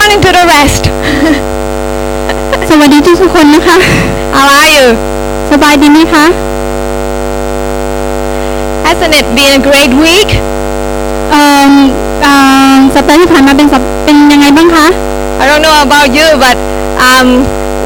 [0.00, 0.84] morning to the rest.
[2.70, 3.76] สวัสดีทุกทุกๆคนนะคะ
[4.34, 4.86] How are you?
[5.52, 6.24] สบายดีไหมคะ
[8.86, 10.30] Hasn't it been a great week?
[11.30, 11.72] เอ่อ
[12.22, 12.32] เอ่
[12.72, 14.86] อสัปดาห์ที่ผ่านมาเป็นสัปเป็นยังไงบ้างคะ
[15.42, 16.56] I don't know about you, but
[17.08, 17.28] um,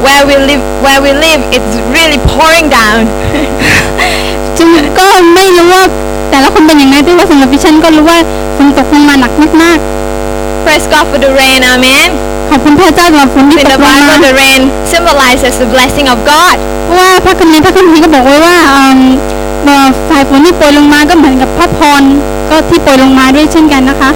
[0.05, 3.01] where we live, where we live, it's really pouring down.
[4.57, 4.67] จึง
[4.99, 5.83] ก็ไม่รู้ว่า
[6.31, 8.19] แต่ละคนเป็นยังไงแต่ว่าสำหรับดิฉันก็รู้ว่า
[8.57, 9.31] ฝนตกลงมาหนัก
[9.63, 9.79] มาก
[10.65, 12.09] Praise God for the rain, Amen.
[12.31, 14.61] ๆขอบคุณพระเจ้าสำหรับฝนที่ In ต the กลงมา Bible, the rain
[14.93, 16.55] symbolizes the blessing of God.
[16.85, 18.99] เพราะว่าพระคัมภีร์พระคัมภีร์ก็บอกไว้ว่าเอิ่ม
[19.65, 22.03] เอ่อสายฝนที่โปรยลงมาก็เหมือนกับพระพร
[22.49, 24.11] ก็ที่โปรยลงมาด้วยเช่นกันนะคะ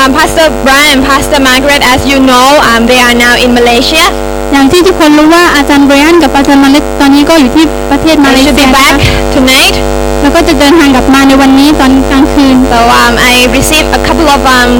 [0.00, 4.04] Um, Pastor Brian, Pastor Margaret, as you know, um, they are now in Malaysia.
[4.54, 9.00] อย่างที่ทุกคนรู้ว่าอาจารย์เบรอันกับอาจารย์มาเลตตอนนี้ก็อยู่ที่ประเทศมาเล They เซี should ย be นะคะ back
[9.34, 9.74] tonight.
[10.22, 14.70] แล้วก็จะเดินทางกลับมาในวันนี้ตอนกลางคืน So um, I received a couple of um,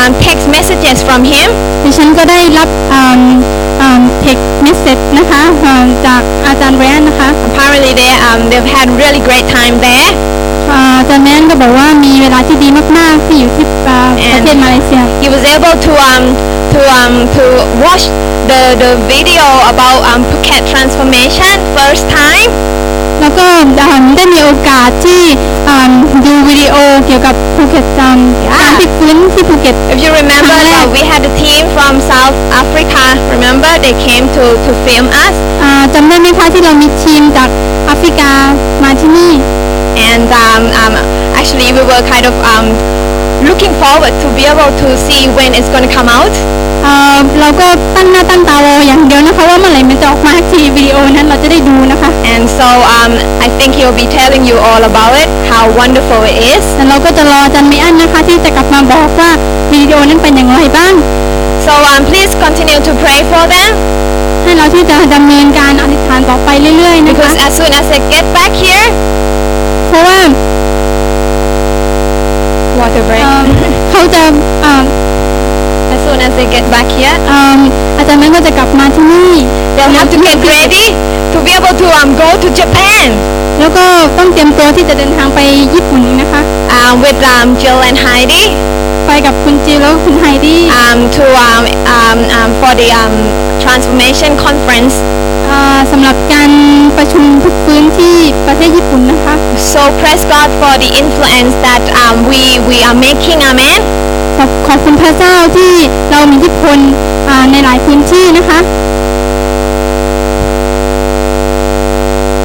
[0.00, 1.48] um, text messages from him.
[1.84, 2.68] ดิฉันก็ได้รับ
[4.20, 10.10] เทคเมสเซจนะคะอ่าจากอาจารย์เบรอันนะคะ Apparently, they um, they've had really great time there.
[10.70, 12.68] อ่าอาจารย์แมนก็บอกว่ามีเวลาที่ดี
[12.98, 13.98] มากๆที่อยู่ที่อ่า
[14.34, 16.24] ประเทศมาเลเซีย He was able to um,
[16.72, 17.44] to um, to
[17.84, 18.04] watch
[18.50, 22.50] the the video about um, Phuket transformation first time.
[23.20, 23.46] แล้วก็
[23.80, 25.22] อ่าได้มีโอกาสที่
[25.68, 25.90] อ่า
[26.26, 26.74] ดูวิดีโอ
[27.06, 30.80] เกี่ยวกับภูเก็ตจำการพลิกฟื้นที่ภูเก็ต If you remember, Correct.
[30.88, 33.02] uh, we had a team from South Africa.
[33.36, 37.48] Remember, they came to to film us, อ่าจำได้ไหมคะที่เรามีทีมจาก
[37.86, 38.32] แอฟริกา
[38.84, 39.32] มาที่นี่
[40.09, 40.93] and um, um,
[41.39, 42.65] actually we were kind of um,
[43.49, 46.35] looking forward to be able to see when it's going to come out.
[46.85, 53.11] อ่าเราก็ตั้งหน้าตั้งตารออย่างเดียวนะคะว่าเมื่อไหร่มันจะออกมาสักทีวิดีโอนั้นเราจะได้ดูนะคะ And so um,
[53.45, 56.63] I think he'll be telling you all about it, how wonderful it is.
[56.77, 59.29] แต่เราก็จะรออาจารย์มีอันนะคะ ที่จะกลับมาบอกว่า
[59.73, 60.93] วิดีโอนั้นเป็นอย่างไรบ้าง
[61.65, 63.71] So um, please continue to pray for them
[64.43, 68.87] ให้เราที่จะดำเนินการอธิษฐานต่อไปเรื่อยๆนะคะ because as soon as they get back here,
[69.91, 70.19] เพราะว่า
[72.79, 73.23] water break.
[73.23, 73.43] เอ่อ
[73.91, 74.23] เขาจะ
[74.61, 74.83] เอ่อ
[75.95, 77.59] as soon as they get back here, เอ่อ
[77.97, 79.33] อาจารย์แม่ก็จะกลับมาที่นี่
[79.75, 80.85] they'll have to get ready
[81.33, 83.07] to be able to um, go to Japan
[83.59, 83.85] แล้วก็
[84.17, 85.39] ต้องเตรียมตัวที่จะเดินทางไป
[85.73, 86.41] ญี่ปุ่นนะคะ
[86.77, 88.45] um, with um, Jill and Heidi
[89.07, 91.63] ไปกับคุณจิวแล้วก็คุณไฮดี้ um, to um,
[91.97, 93.15] um, um, for the um,
[93.63, 94.95] transformation conference.
[95.62, 96.50] อ่าสำหรับการ
[96.96, 99.34] ประชุมพลิกฟื้นที่ประเทศญี่ปุ่นนะคะ
[99.72, 103.38] So praise God for the influence that um, we we are making.
[103.50, 103.80] Amen.
[104.36, 105.74] ขอบขอบคุณพระเจ้าที่
[106.10, 106.78] เรามีอิทธิพล
[107.28, 108.58] อ่าในหลายพื้นที่นะคะ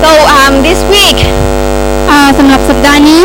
[0.02, 1.20] So um, this week
[2.10, 3.24] อ่าสำหรับสัปดาห์นี้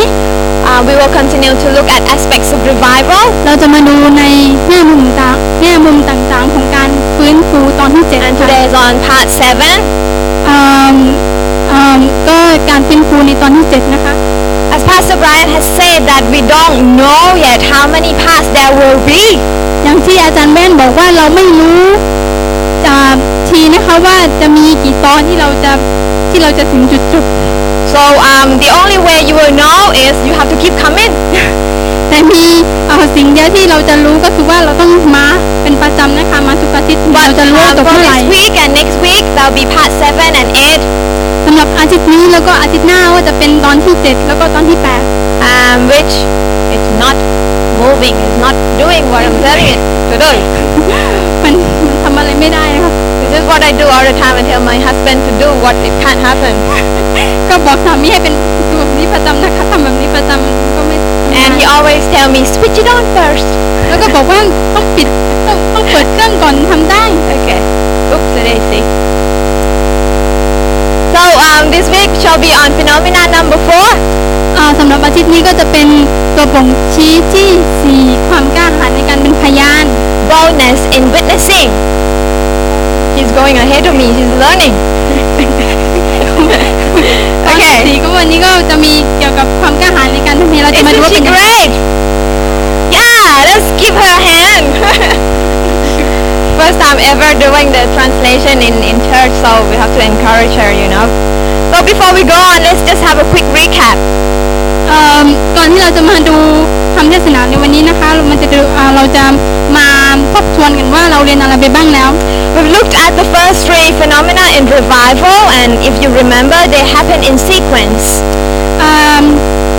[0.70, 3.22] uh, we will continue to look at aspects of revival.
[3.44, 4.22] เราจะมาดูใน
[4.68, 9.76] แง่มุมต่าง แง่มุมต่างๆของการฟื้นฟูตอนที่เจ็ด And ค่ะ today is on part seven.
[10.48, 10.96] อ่า
[11.72, 12.38] อ่าก็
[12.70, 14.14] การฟื้นฟูในตอนที่เจ็ดนะคะ
[14.74, 19.00] As Pastor Brian has said that we don't know yet how many parts there will
[19.12, 19.24] be.
[19.84, 21.82] อย่างที่อาจารย์แว่นบอกว่าเราไม่รู้
[22.86, 22.96] จะ
[23.48, 25.72] ทีนะคะว่าจะมีกี่ตอนที่เราจะ
[26.30, 27.26] ที่เราจะถึงจุดจบ
[27.94, 28.02] So
[28.32, 31.10] um, the only way you will know is you have to keep coming.
[32.12, 32.44] แต่มี
[32.88, 35.26] เอ่อสิ่งเดียวที่เราจะรู้ก็คือว่าเราต้องมา
[35.62, 40.30] เป็นประจำนะคะมาทุกอาทิตย์เรา But จะรู้ว่า um, จบ for เมื่อไหร่ this week and next week there'll be part seven
[40.40, 40.82] and eight.
[41.46, 45.02] สำหรับอาทิตย์นี้แล้วก็อาทิตย์หน้าว่าจะเป็นตอนที่เจ็ดแล้วก็ตอนที่แปด
[45.52, 46.14] um, which
[46.74, 47.16] it's not
[47.82, 49.80] moving, it's not doing what I'm telling it
[50.10, 50.30] to do.
[51.44, 51.54] มัน
[51.86, 52.92] มันทำอะไรไม่ได้นะคะ
[53.22, 54.34] This is what I do all the time.
[54.40, 56.54] I tell my husband to do what it can't happen.
[57.48, 58.34] ก็บอกสามีให้เป็น
[58.76, 60.81] แบบนี้ประจำนะคะทำแบบนี้ประจำมันก็ไม่
[61.40, 63.48] And he always tell me, switch it on first.
[63.88, 64.40] แล้วก็บอกว่า
[64.74, 65.08] ต้องปิด
[65.46, 67.04] ต้องต้องเปิดเครื่องก่อนทำได้
[67.34, 67.60] Okay.
[68.14, 68.80] Oops, daisy.
[71.14, 73.88] So um, this week shall be on phenomena number four.
[74.58, 75.88] อ่าสำหรับอาทิตย์นี้ก็จะเป็น
[76.36, 77.50] ตัวบ่งชี้ที่
[77.82, 79.84] สี่ความกล้าหาญในการเป็นพยาน
[80.30, 81.68] Boldness in witnessing.
[83.16, 84.06] He's going ahead of me.
[84.18, 84.74] He's learning.
[87.51, 91.71] ตอนที่สี่ก็วันนี้ก็จะมีเกี่ยวกับความกล้าหาญในการเป็นพยานเราจะมาดู Isn't ว่า she เป็นยังไง great?
[92.97, 94.67] Yeah, let's give her a hand.
[96.59, 100.71] First time ever doing the translation in, in church, so we have to encourage her,
[100.81, 101.05] you know.
[101.71, 103.97] So before we go on, let's just have a quick recap.
[104.92, 106.36] เอ่อก่อนที่เราจะมาดู
[106.94, 109.24] คำเทศนาในวันนี้นะคะเรามันจะดูอ่าเราจะ
[109.76, 109.88] มา
[110.32, 112.10] ทบทวนกันว่าเราเรียนอะไรไปบ้างแล้ว
[112.54, 117.20] We've looked at the first three phenomena in revival, and if you remember, they happen
[117.28, 118.04] in sequence.
[118.82, 119.24] อ่า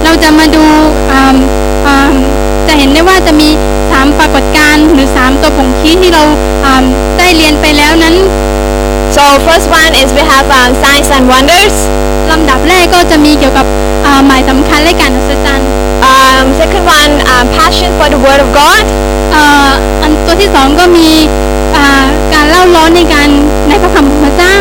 [0.03, 0.65] เราจะมาดู
[1.11, 1.35] อ่า
[1.87, 2.13] อ่า
[2.67, 3.49] จะเห็นได้ว่าจะมี
[3.91, 6.23] สามปรากฏการณ์หรือสามตัวบ่งชี้ที่เรา
[6.65, 6.83] อ่า
[7.37, 8.15] เรียนไปแล้วนั้น
[9.15, 11.75] So first one is we have um, signs and wonders.
[12.31, 13.92] ลำดับแรกก็จะมีเกี่ยวกับอ่า
[14.26, 15.70] หมายสำคัญและการอัศจรรย์
[16.10, 18.84] Um, second one, um, passion for the word of God.
[19.32, 19.70] เอ่อ
[20.02, 21.10] อันตัวที่สองก็มี
[21.76, 22.04] อ่า
[22.34, 23.28] การเล่าร้อนในการ
[23.68, 24.56] ในพระคำของพระเจ้า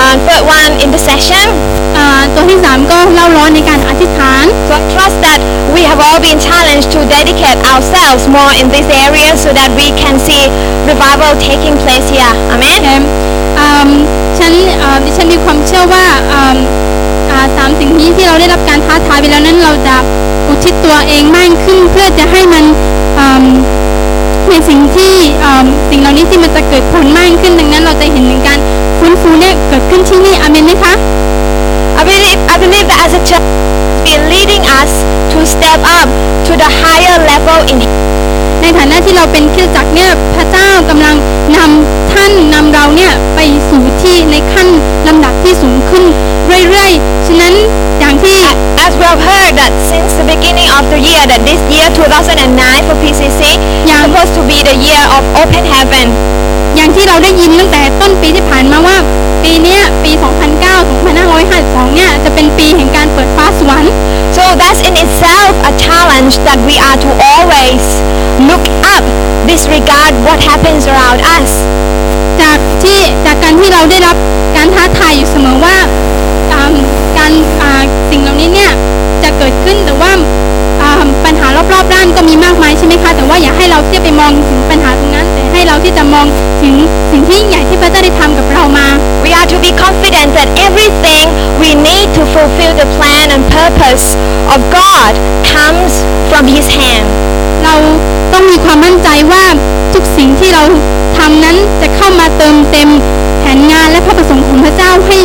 [0.00, 1.46] Um, third one, intercession.
[1.96, 5.40] อ่าตัวที่สามก็เล่าร้อนในการอธิษฐาน So I trust that
[5.74, 9.86] we have all been challenged to dedicate ourselves more in this area so that we
[10.02, 10.42] can see
[10.90, 12.32] revival taking place here.
[12.54, 12.78] Amen.
[12.84, 13.02] แถม
[13.58, 13.90] อ่า
[14.38, 16.85] ฉันอ่าดิฉันมีความเชื่อว่าอ่าอ่าสามสิ่ง
[18.01, 19.95] นี้ที่เราได้รับการท้าทายไปแล้วนั้นเราจะ
[20.47, 22.63] อุทิศตัวเองมากขึ้นเพื่อจะให้มัน
[23.19, 23.45] อ่า
[24.49, 25.13] ในสิ่งที่
[25.43, 28.59] อ่าสิ่งเหล่านี้ที่มันจะเกิดผลมากขึ้นดังนั้น เราจะเห็นถึงการ
[28.99, 30.93] ฟื้นฟูเนี่ยเกิดขึ้นที่นี่อาเมนไหมคะ
[31.99, 33.47] I believe, I believe that as a church,
[34.05, 34.91] been leading us
[35.33, 36.07] to step up
[36.45, 37.77] to the higher level in
[38.61, 41.15] ในฐานะที่เราเป็นคริสตจักรเนี่ยพระเจ้ากำลัง
[41.57, 43.39] นำท่านนำเราเนี่ยไป
[43.69, 44.66] สู่ที่ในขั้น
[49.07, 53.41] have heard that since the beginning of the year, that this year 2009 for PCC
[53.55, 54.03] is Yeah.
[54.03, 56.07] supposed to be the year of open heaven.
[56.75, 58.97] อย่างที่เราได้ยินตั้งแต่ต้นปีที่ผ่านมาว่า
[59.43, 60.11] ปีเนี้ยปี
[60.63, 63.93] 2009 2552 เนี่ยจะเป็นปีแห่งการเปิดฟ้าสวรรค์
[64.37, 67.83] So that's in itself a challenge that we are to always
[68.49, 68.65] look
[68.95, 69.03] up,
[69.51, 71.51] disregard what happens around us.
[72.41, 74.15] จากที่จากการที่เราได้รับ
[74.57, 75.77] การท้าทายอยู่เสมอว่า
[76.53, 76.63] อ่า
[77.17, 77.31] การ
[77.61, 78.06] อ่าสิ่งเหล่า
[78.39, 78.71] นี้เนี่ย
[79.23, 80.11] จะเกิดขึ้นแต่ว่า
[80.81, 80.91] อ่า
[81.25, 86.25] ปัญหารอบๆด้านก็มีมากมายใช่ไหมคะ แต่ว่าอย่าให้เราเที่ยวไปมองถึงปัญหาตรงนั้น แต่ให้เราที่จะมอง
[86.61, 86.75] ถึง
[87.11, 88.87] สิ่งที่ยิ่งใหญ่ที่พระเจ้าได้ทำกับเรามา
[89.23, 91.25] We are to be confident that everything
[91.61, 94.05] we need to fulfill the plan and purpose
[94.53, 95.11] of God
[95.53, 95.91] comes
[96.29, 97.07] from His hand.
[97.63, 97.75] เรา
[98.33, 99.43] ต้องมีความมั่นใจว่า
[99.93, 100.63] ทุกสิ่งที่เรา
[101.17, 102.89] ทำนั้นจะเข้ามาเติมเต็ม
[103.36, 105.19] แผ นงานและพระประสงค์ของพระเจ้าให้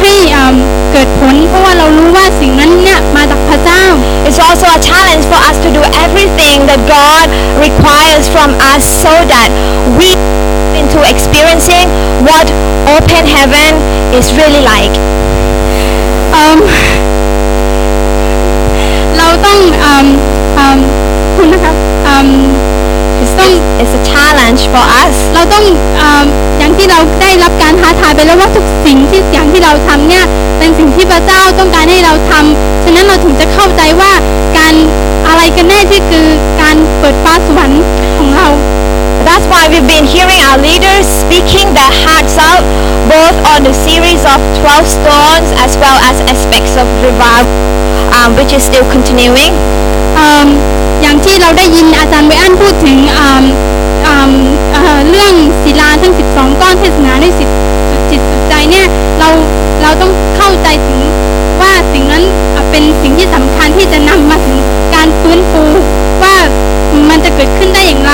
[0.00, 0.54] ให้อ่า
[0.92, 3.84] เกิดผล เพราะว่าเรารู้ว่าสิ่งนั้นเนี่ยมาจากพระเจ้า
[4.26, 7.26] It's also a challenge for us to do everything that God
[7.66, 9.48] requires from us so that
[9.98, 10.08] we
[10.80, 11.86] into experiencing
[12.28, 12.46] what
[12.96, 13.72] open heaven
[14.18, 14.94] is really like.
[16.32, 16.58] เอิ่ม
[19.18, 20.06] เราต้องเอิ่ม
[20.56, 20.78] เอิ่ม
[21.36, 21.74] คุณนะครับ
[22.04, 22.65] เอิ่ม It's,
[23.40, 23.52] ต้อง
[23.82, 25.16] it's a challenge for us.
[25.34, 25.64] เราต้อง
[25.96, 26.26] เอิ่ม
[26.58, 30.24] อย่างที่เราได้รับการท้าทายไปแล้วว่าทุกสิ่งที่อย่างที่เราทำเนี่ย
[30.58, 34.12] เป็นสิ่งที่พระเจ้าต้องการให้เราทำฉะนั้นเราถึงจะเข้าใจว่า
[34.58, 34.74] การ
[35.28, 36.26] อะไรกันแน่ที่คือ
[36.62, 37.82] การเปิดฟ้าสวรรค์
[38.18, 38.48] ของเรา
[39.26, 42.62] That's why we've been hearing our leaders speaking their hearts out,
[43.10, 47.50] both on the series of 12 stones as well as aspects of revival,
[48.14, 49.52] um, which is still continuing.
[50.16, 50.48] เอิ่ม
[51.02, 52.98] อย่างที่เราได้ยินอาจารย์ไวอันพูดถึง
[55.10, 57.56] เรื่องศิลาทั้ง 12 ก้อนเทศนาด้วยสิทธิ์
[57.90, 58.86] สุดจิตสุดใจเนี่ย
[59.18, 59.28] เรา
[59.82, 61.00] เราต้องเข้าใจถึง
[61.60, 62.22] ว่าสิ่งนั้น
[62.70, 64.58] เป็นสิ่งที่สำคัญที่จะนำมาถึง
[64.94, 65.64] การฟื้นฟู
[66.26, 66.38] ว่า
[67.08, 68.12] มันจะเกิดขึ้นได้อย่างไร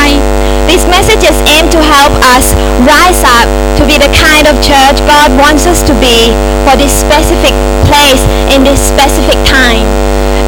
[0.68, 2.44] These messages aim to help us
[2.92, 3.46] rise up
[3.78, 6.18] to be the kind of church God wants us to be
[6.64, 7.54] for this specific
[7.88, 8.22] place
[8.54, 9.86] in this specific time.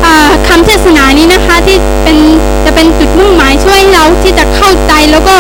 [0.05, 2.17] อ่าคำเทศนานี้นะคะที่เป็น
[2.65, 5.35] จะเป็นจุดมุ่งหมายช่วยให้เราที่จะเข้าใจแล้วก็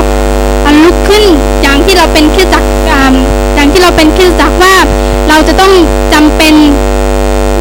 [0.64, 1.24] อ่าลุกขึ้น
[1.62, 3.14] อย่างที่เราเป็นคริสตจักรอ่า
[3.54, 4.74] อย่างที่เราเป็นคริสตจักรว่า
[5.28, 5.72] เราจะต้อง
[6.12, 6.54] จำเป็น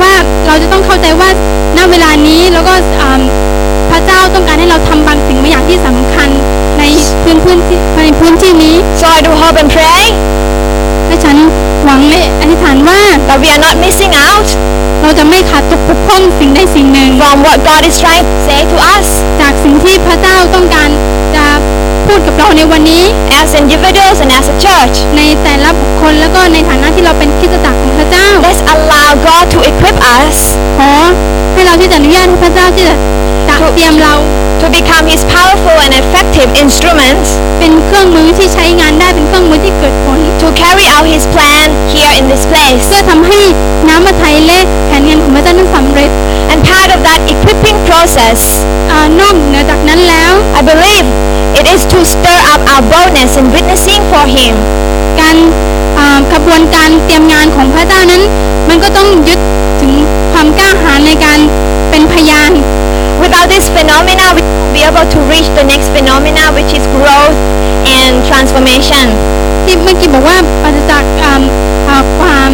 [0.02, 0.14] ว่า
[0.48, 1.30] เราจะต้องเข้าใจว่า
[1.78, 6.30] ณเวลานี้แล้วก็อ่าพระเจ้าต้องการให้เราทำบางสิ่งบางอย่างที่สำคัญ
[6.80, 6.84] ใน
[7.24, 10.04] พื้นพื้นที่ในพื้นที่นี้ So I do hope and pray
[11.08, 11.38] และฉัน
[11.86, 14.48] หวังและอธิษฐานว่า that we are not missing out
[15.02, 19.08] เราจะไม่ขาดตกบกพร่องสิ่งใดสิ่งหนึ่ง from what God is trying to say to us
[19.42, 20.90] จากสิ่งที่พระเจ้าต้องการ
[21.36, 21.46] จะ
[22.08, 23.04] พูดกับเราในวันนี้
[23.40, 24.96] as individuals and as a church.
[25.18, 30.38] ในแต่ละบุคคลแล้วก็ในฐานะที่เราเป็นคริสตจักรของพระเจ้า Let's allow God to equip us
[30.78, 30.94] ขอ
[31.54, 32.96] ให้เราที่จะอนุญาตให้พระเจ้าที่จะ
[38.04, 42.84] รื่องมือที่ใช้งานได้เป็นเครื่องมือที่เกิดผล to carry out His plan here in this place.
[42.88, 43.42] เพื่อทำให้
[43.88, 46.10] น้ำมาไทยและแผนงานของพระเจ้านั้นสำเร็จ
[46.52, 48.40] And part of that equipping process,
[48.92, 51.08] อานอกเหนือจากนั้นแล้ว I believe,
[51.60, 54.54] it is to stir up our boldness in witnessing for Him.
[55.22, 55.38] การ
[56.00, 58.22] อ่ากระบวนการเตรียมงานของพระเจ้านั้น
[58.70, 59.40] มันก็ต้องยึด
[59.82, 59.94] ถึง
[60.34, 61.40] ความกล้าหาญในการ
[61.90, 62.52] เป็นพยาน
[63.34, 67.34] about this phenomena, we will be able to reach the next phenomena, which is growth
[67.98, 69.06] and transformation.
[69.66, 71.22] ที่เมื่อกี้บอกว่าปราศจากค
[72.24, 72.52] วาม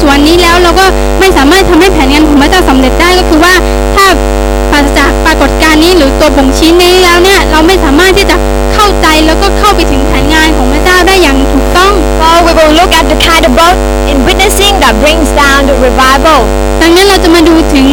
[0.00, 0.86] ส่วนนี้แล้วเราก็
[1.20, 3.54] ไม่สามารถทำให้แผนงานของพระเจ้าสำเร็จได้ก็คือว่า
[3.94, 4.06] ถ้า
[4.72, 8.36] ปราศจากปรากฏการณ์นี้หรือตัวบ่งชี้นี้แล้วเนี่ยเราไม่สามารถที่จะ
[8.74, 13.80] เข้าใจแล้วก็เข้าไปถึงแผนงานของพระเจ้าได้อย่างถูกต้อง So we will look at the kind of growth
[14.10, 16.40] in witnessing that brings down the revival
[16.82, 17.86] ดังนั้นเราจะมาดูถึง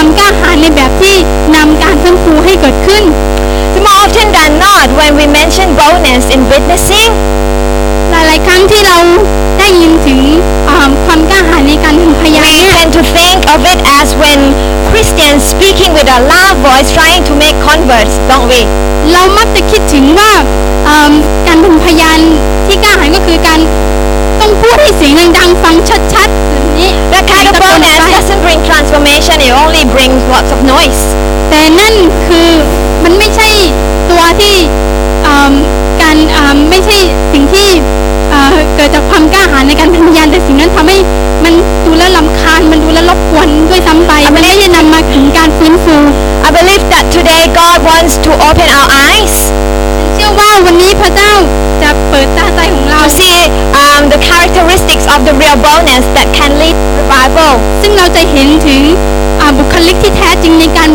[0.00, 1.16] ความกล้าหาญในแบบที่
[1.56, 3.04] นำการฟื้นฟูให้เกิดขึ้น
[3.84, 7.10] More often than not, when we mention boldness in witnessing,
[8.10, 8.98] หลายๆครั้งที่เรา
[9.58, 10.20] ได้ยินถึง
[10.68, 14.40] อ่าความกล้าหาญในการเป็นพยาน we เนี่ย tend to think of it as when
[14.90, 18.60] Christians speaking with a loud voice trying to make converts, don't we?
[19.12, 20.32] เรามักจะคิดถึงว่า
[20.88, 21.12] อ่า
[21.46, 22.18] การเป็นพยาน
[22.66, 23.60] ที่กล้าหาญก็คือการ
[24.40, 25.76] ต้องพูดให้เสียงดังๆฟัง
[26.12, 31.02] ชัดๆแบบนี้ That kind of ตะโกน boldness ไป doesn't bring transformation, it only brings lots of noise.
[31.50, 31.94] แต่นั่น
[32.26, 32.50] คือ
[33.04, 33.48] มันไม่ใช่
[34.10, 34.56] ตัวที่
[35.26, 35.54] อ่า
[36.02, 36.96] การอ่าไม่ใช่
[37.32, 37.68] สิ่งที่
[38.32, 38.42] อ่า
[38.76, 40.98] เกิดจากความกล้าหาญในการเป็นพยานแต่สิ่งนั้นทำให้
[41.44, 41.54] มัน
[41.86, 45.96] ดูแลวลำคาญมันดูแลวรบกวนด้วยซ้ำไปมันไม่ได้นำมาถึงการฟื้นฟู
[46.46, 49.36] I believe that today God wants to open our eyes
[50.14, 51.32] เชื่อว่าวันนี้พระเจ้า
[51.82, 53.36] จะเปิดตาใจของเรา to see
[53.82, 57.52] um, the characteristics of the real boldness that can lead to revival.
[57.82, 58.82] ซึ่งเรา จะเห็นถึง
[59.40, 60.90] อ่าบุคลิกที่แท้จริงในการ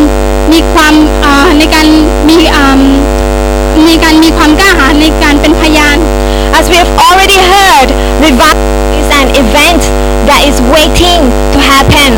[0.52, 0.94] มีความ
[1.26, 1.88] อ่าในการ
[2.30, 2.82] มีอ่า
[3.86, 5.98] ในการมีความกล้าหาญในการเป็นพยาน
[6.60, 7.90] As we have already heard,
[8.26, 8.68] revival
[9.00, 9.82] is an event
[10.30, 11.22] that is waiting
[11.54, 12.12] to happen.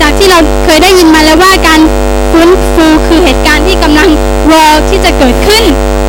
[0.00, 1.80] จากที่เราเคยได้ยินมาแล้วว่าการ
[2.30, 4.08] ฟื้นฟูคือเหตุการณ์ที่กำลัง
[4.52, 5.64] รอที่จะเกิดขึ้น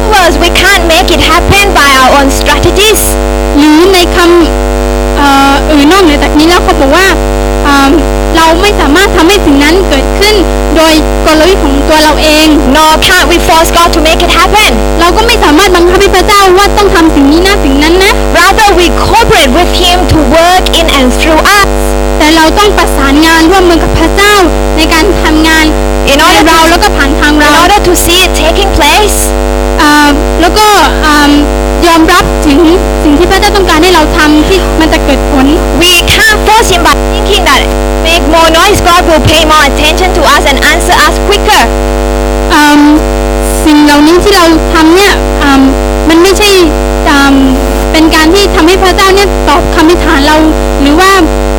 [0.07, 3.01] In other words, we can't make it happen by our own strategies.
[3.57, 4.84] หรือในคำ
[5.25, 7.07] เอ่ออื่นนอกเหนือจากนี้แล้วเขาบอกว่า
[7.67, 7.91] อ่า
[8.35, 10.35] เราไม่สามารถทำให้สิ่งนั้นเกิดขึ้น
[10.75, 10.93] โดย
[11.25, 14.71] กลยุทธ์ของตัวเราเอง Nor can't we force God to make it happen.
[14.99, 21.69] เราก็ไม่สามารถบังคับให้พระเจ้าว่าต้องทำสิ่งนี้นะสิ่งนั้นนะ Rather, we cooperate with Him to work in and through us.
[22.19, 24.35] แต่เราต้องประสานงานร่วมมือกับพระเจ้า
[24.77, 25.65] ในการทำงาน
[26.11, 29.19] In ใน order เรา to, แล้วก็ผ่านทาง in เรา order to see it taking place,
[29.81, 30.09] อ่า
[30.41, 30.67] แล้วก็
[31.05, 31.31] อ่า
[31.87, 32.59] ยอมรับถึง
[33.03, 35.45] สิ่งที่พระเจ้าต้องการให้เราทำที่มันจะเกิดผล
[35.81, 37.61] we can't force Him by thinking that
[38.07, 41.63] make more noise, God will pay more attention to us and answer us quicker.
[42.53, 42.81] อืม
[43.65, 45.13] สิ่งเหล่านี้ที่เราทำเนี่ย
[45.43, 45.61] อืม
[46.09, 46.94] มันไม่ใช่อืม
[47.95, 50.37] เป็นการที่ทำให้พระเจ้าเนี่ยตอบคำอธิษฐานเรา
[50.81, 51.11] หรือว่า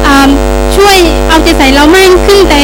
[0.06, 0.28] อืม
[0.76, 0.96] ช่วย
[1.28, 2.60] เอาใจใส่เรามากขึ้นแต่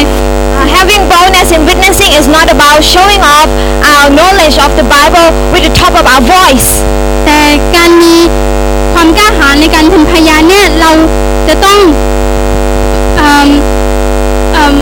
[0.58, 3.48] Uh, having boldness in witnessing is not about showing off
[3.92, 6.68] our knowledge of the Bible with the top of our voice.
[7.26, 7.40] แต่
[7.76, 8.14] การมี
[8.94, 10.90] ความกล้าหาญในการเป็นพยานเนี่ยเรา
[11.48, 11.78] จะต้อง
[13.20, 13.28] อื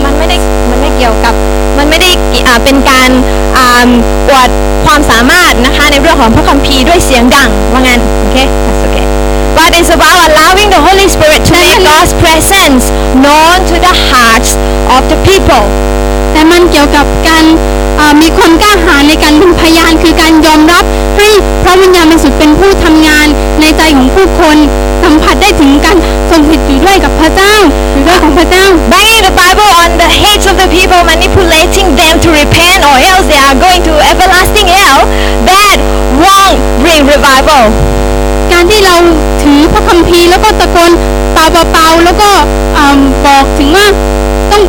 [0.05, 0.37] มันไม่ได้
[0.69, 1.33] มันไม่เกี่ยวกับ
[1.77, 2.09] มันไม่ได้
[2.47, 3.09] อ่าเป็นการ
[3.57, 3.89] อ่า
[4.29, 4.49] วด
[4.85, 9.05] ความสามารถนะคะในเรื่องของพระคัมภีร์ด้วยเสียงดังว่างั้นโอเค that's okay
[9.57, 12.83] but it's about allowing the Holy Spirit to make God's presence
[13.23, 14.51] known to the hearts
[14.95, 15.65] of the people
[16.31, 17.45] แต่มันเกี่ยวกับการ
[17.99, 20.83] อ่อมีความกล้าหาญในการเป็นพยานคือการยอมรับ
[21.17, 21.29] ให้
[21.63, 23.27] พระวิญญาณบริสุทธิ์เป็นผู้ทำงาน
[23.59, 24.57] ในใจของผู้คน
[25.03, 25.97] สัมผัสได้ถึงการ
[26.29, 27.55] ทรงสถิตอยู่ด้วยกับพระเจ้า
[28.21, 32.95] ของพระเจ้า banging the Bible on the heads of the people manipulating them to repent or
[33.09, 34.99] else they are going to everlasting hell
[35.49, 35.77] that
[36.23, 37.63] won't bring revival
[38.53, 38.95] การที่เรา
[39.43, 40.91] ถือพระคัมภีร์แล้วก็ตะโกน
[41.33, 42.29] เปล่าๆแล้วก็
[42.77, 43.85] อ่าบอกถึงว่า
[44.51, 44.63] ต้อง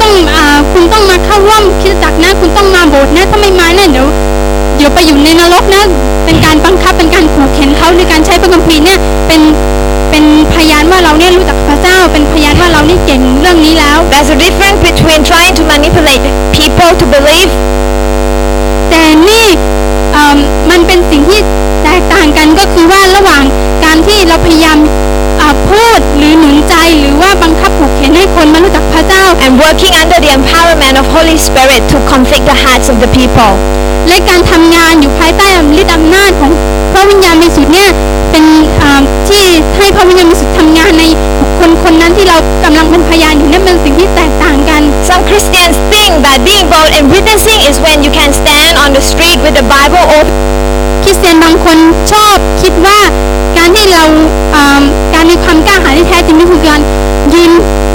[0.00, 4.06] ต้องอ่าคุณต้องมาเข้าร่วมคริสตจักนะคุณต้องมาโบสถ์นะถ้าไม่มาเนี่ยเดี๋ยว
[4.76, 5.82] เดี๋ยวไปอยู่ในนรกนะ
[6.24, 9.40] เป็นการบังคับเป็นการขู่เข็นเขาในการใช้พระคัมภีร์เนี่ยเป็น
[10.16, 16.22] เป็นพยานว่าเราเนี่ยรู้จักพระเจ้า เป็นพยานว่าเรานี่เก่งเรื่องนี้แล้ว there's a difference between trying to manipulate
[16.56, 17.52] people to believe
[18.90, 19.46] แต่นี่
[20.12, 20.38] เอิ่ม
[20.70, 21.40] มันเป็นสิ่งที่
[21.84, 23.42] แตกต่างกันก็คือว่าระหว่าง
[23.84, 25.13] การที่เราพยายามอ่า
[25.74, 33.10] พูดหรือหนุนใจหรือว่าบังคับผูกเข็นให้คนมารู้จักพระเจ้า and working under the empowerment of Holy Spirit to convict the hearts of the
[33.18, 33.52] people.
[34.08, 35.46] และการทำงานอยู่ภายใต้
[35.80, 36.50] ฤทธิ์อำนาจของ
[36.92, 37.90] พระวิญญาณบริสุทธิ์เนี่ย
[38.30, 38.44] เป็น
[38.82, 39.44] อ่าที่
[39.76, 41.04] ให้พระวิญญาณบริสุทธิ์ทำงานใน
[41.40, 49.04] บุคคลคนนั้นที่เรากำลังเป็นพยานอยู่นั่นเป็นสิ่งที่แตกต่างกัน Some Christians think that being bold and witnessing is when you can stand on the
[49.10, 50.34] street with the Bible open
[51.02, 51.78] คริสเตียนบางคน
[52.12, 52.98] ชอบคิดว่า
[53.58, 54.04] การที่เรา
[54.54, 54.82] อ่า
[55.14, 56.80] การมีความกล้าหาญที่แท้จริงนี่คือการ
[57.34, 57.50] ยืน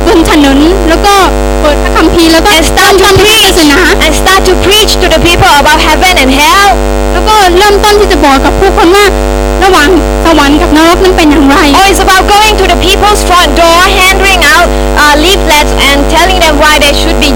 [0.08, 0.58] บนถนน
[0.90, 1.16] แล้วก็
[1.62, 5.52] เปิดพระคัมภีร์แล้วก็ and ตั้ start ง to ต้นทาง preach ศาสนา and start to preach to the people
[5.62, 6.70] about heaven and hell.
[7.14, 9.06] แล้วก็เริ่มต้นที่จะบอกกับผู้คนว่า
[9.64, 9.90] ระหว่าง
[10.26, 14.68] สวรรค์กับนรกนั้นเป็นอย่างไร Or it's about going to the people's front door, handing out
[15.04, 17.30] uh, leaflets and telling them why they should be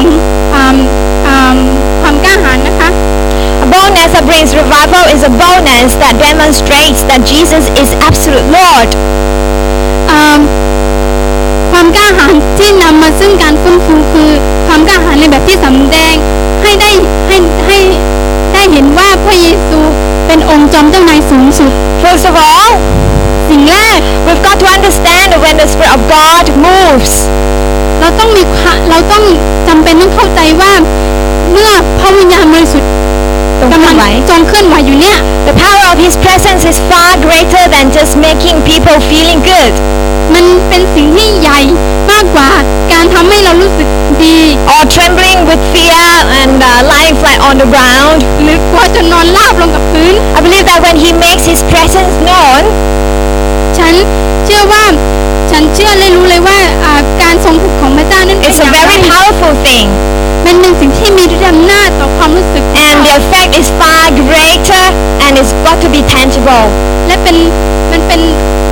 [0.00, 0.14] ของ
[0.54, 0.76] อ่า
[1.26, 1.56] อ่า
[2.02, 2.88] ความกล้าหาญนะคะ
[3.64, 8.90] A boldness that brings revival is a boldness that demonstrates that Jesus is absolute Lord.
[10.10, 10.40] อ่า
[11.72, 14.30] ความกล้าหาญที่นำมาซึ่งการฟื้นฟูคือ
[14.66, 16.14] ความกล้าหาญในแบบที่สำแดง
[16.62, 16.90] ให้ได้
[17.28, 17.78] ให้ให้
[18.54, 19.78] ได้เห็นว่าพระเยซู
[20.26, 21.70] เป็นองค์จอมเจ้านายสูงสุด
[22.04, 22.70] First of all,
[23.50, 27.12] สิ่งแรก we've got to understand that when the Spirit of God moves,
[28.00, 29.24] เราต้องมีควาเราต้อง
[29.68, 30.72] จำเป็นต้องเข้าใจว่า
[31.52, 32.90] เมื่อพระวิญญาณบริสุทธิ์
[33.58, 39.74] ตรงกำเคลื่ลัอนงไหวทรงเคลื่อนไหวอยู่เนี่ย the power of His presence is far greater than just making people feeling good
[40.34, 41.60] มันเป็นสิ่งที่ใหญ่
[42.10, 42.50] มากกว่า
[42.92, 43.88] การทำให้เรารู้สึก
[44.22, 44.38] ดี
[44.72, 46.04] or trembling with fear
[46.40, 48.18] and uh, lying flat on the ground.
[48.42, 52.62] หรือกลัวจนนอนราบลงกับพื้น I believe that when He makes His presence known,
[53.80, 53.94] ฉัน
[54.44, 54.84] เชื่อว่า
[55.50, 59.86] ฉันเชื่อเลยรู้เลยว่าอ่าการทรงถึกของพระเจ้านั้นเป็น it's อ a ย่างไร very powerful thing.
[60.46, 64.84] มันเป็นสิ่งที่มีฤทธิ์อำนาจต่อความรู้สึก And the effect is far greater
[65.24, 66.64] and it's got to be tangible.
[67.06, 67.36] และเป็น
[67.92, 68.20] มันเป็น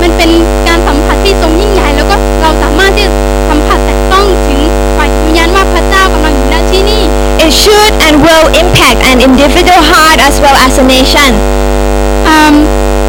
[0.01, 0.29] มันเป็น
[0.67, 3.11] การสัมผัสที่ทรงยิ่งใหญ่แล้วก็เราสามารถที่จะ
[3.49, 4.59] สัมผัสแต่ต้องถึง
[4.97, 7.03] ฝ่ายวิญญาณว่าพระเจ้ากำลังอยู่ณที่นี่
[7.45, 11.31] It should and will impact an individual heart as well as a nation.
[12.29, 12.55] อ่า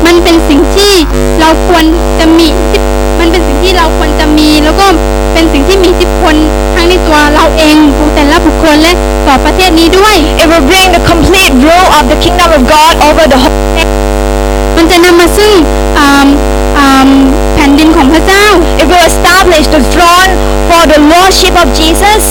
[0.07, 0.93] มันเป็นสิ่งที่
[1.41, 1.85] เราควร
[2.21, 2.81] จะมีที่
[3.21, 4.87] มันเป็นสิ่งที่เราควรจะมี แล้วก็
[5.35, 6.35] เป็นสิ่งที่มีอิทธิพล
[6.75, 7.77] ทั้งในตัวเราเอง
[8.15, 8.93] แต่ละบุคคลและ
[9.27, 13.59] ต่อประเทศนี้ด้วย It will bring the complete rule of the kingdom of God over the whole
[14.77, 15.53] มันจะนำมาซึ่ง
[15.99, 16.27] อ่า
[16.79, 17.11] อ่า
[17.55, 18.47] แผ่นดินของพระเจ้า
[18.81, 20.31] It will establish the throne
[20.69, 22.25] for the lordship of Jesus.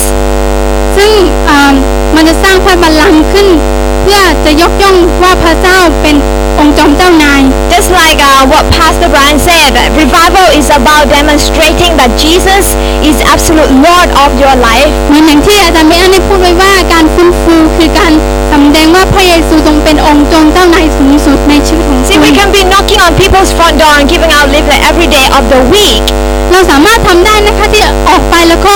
[0.98, 1.12] ซึ่ง
[1.50, 1.74] อ่า
[2.16, 6.16] มันจะสร้างพระบัลลังก์ขึ้นเพื่อจะยกย่องว่าพระเจ้าเป็น
[6.60, 7.42] องค์จอมเจ้านาย
[7.74, 12.66] Just like uh, what Pastor Brian said, that revival is about demonstrating that Jesus
[13.10, 14.92] is absolute Lord of your life.
[15.08, 18.14] เหมือนอย่างที่อาจารย์เบอันได้พูดไว้ว่าการฟื้นฟูคือการ
[18.52, 24.48] สำแดงว่าพระเยซูทรงเป็นองค์จอมเจ้านายสูงสุดในชีวิตของ See, คุ we ณ can be knocking on people's front door and giving out
[24.54, 26.06] leaflet every day of the week.
[26.52, 28.76] เราสามารถทำได้นะคะที่ออกไปแล้วก็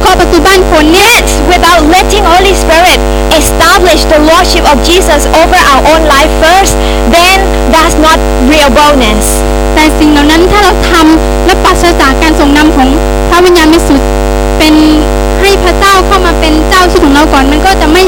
[0.00, 2.98] เคาะประตูบ้านคนเนี่ย Yet, without letting Holy Spirit
[3.40, 6.74] establish the lordship of Jesus over our own life first,
[7.16, 7.38] then
[7.74, 8.18] that's not
[8.52, 9.26] real boldness.
[9.74, 12.88] แต่สิ่งเหล่านั้นถ้าเราทำและปราศจากการทรงนำของ
[13.30, 14.08] พระวิญญาณบริสุทธิ์
[14.58, 14.74] เป็น
[15.42, 18.04] ให้พระเจ้าเข้ามาเป็นเจ้าชีวิตของเราก่อนมันก็จะไม่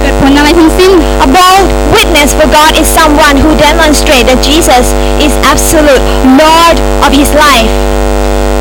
[0.00, 0.92] เกิดผลอะไรทั้งสิ้น
[1.24, 4.84] A bold witness for God is someone who demonstrates that Jesus
[5.26, 6.02] is absolute
[6.42, 6.76] Lord
[7.06, 7.72] of his life.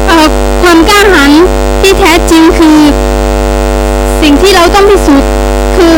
[0.07, 0.27] เอ่อ
[0.61, 1.31] ความกล้าหาญ
[1.81, 2.79] ที่แท้จริงคือ
[4.21, 5.29] สิ่งที่เราต้องพิสูจน์
[5.77, 5.95] คือ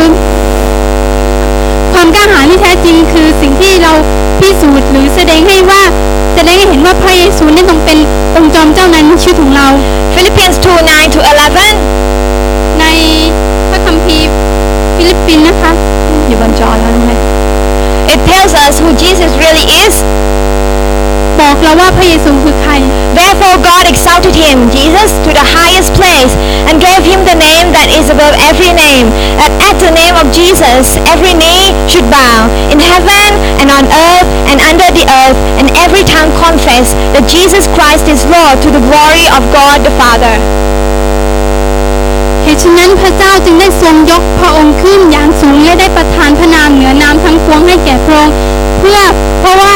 [2.02, 3.94] ความกล้าหาญที่แท้จริงคือสิ่งที่เรา
[4.40, 5.82] พิสูจน์หรือแสดงให้ว่า
[6.36, 7.98] แสดงให้เห็นว่าพระเยซูนี่ทรงเป็น
[8.36, 9.68] องค์จอมเจ้านายในชีวิตของเรา
[10.14, 11.20] Philippians 2 9 to
[12.00, 12.80] 11.
[12.80, 12.86] ใน
[13.70, 14.30] พระคัมภีร์
[14.96, 15.72] ฟิลิปปินส์นะคะ
[16.28, 17.20] อยู่บนจอแล้วนะ
[18.14, 19.96] It tells us who Jesus really is.
[21.41, 22.73] บอกเราว่าพระเยซูคือใคร
[23.21, 26.35] Therefore God exalted him, Jesus, to the highest place
[26.67, 29.07] and gave him the name that is above every name.
[29.39, 33.31] That at the name of Jesus every knee should bow in heaven
[33.63, 38.27] and on earth and under the earth and every tongue confess that Jesus Christ is
[38.27, 40.35] Lord to the glory of God the Father.
[42.44, 48.34] เหตุฉะนั้นพระเจ้าจึงได้ทรงยกพระองค์ขึ้นอย่างสูงและได้ประทานพระนามเหนือน้ำทั้งปวงให้แก่พระองค์
[48.80, 49.00] เพื่อ
[49.44, 49.76] พระรา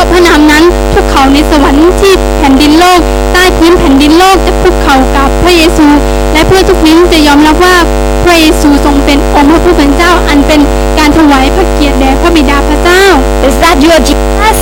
[0.00, 3.00] ะพระนามนั้นทุกเขาในสวรรค์ที่แผ่นดินโลก
[3.32, 5.86] ใต้พื้นแผ่นดินโลกจะคุกเข่ากับพระเยซู
[6.32, 7.76] และเพื่อทุกนิ้วจะยอมรับว่า
[8.24, 10.60] พระเยซูทรงเป็นองค์พระผู้เป็นเจ้าอันเป็น
[10.98, 13.04] การถวายพระเกียรติแด่พระบิดาพระเจ้า
[13.46, 14.58] Is that your Jesus?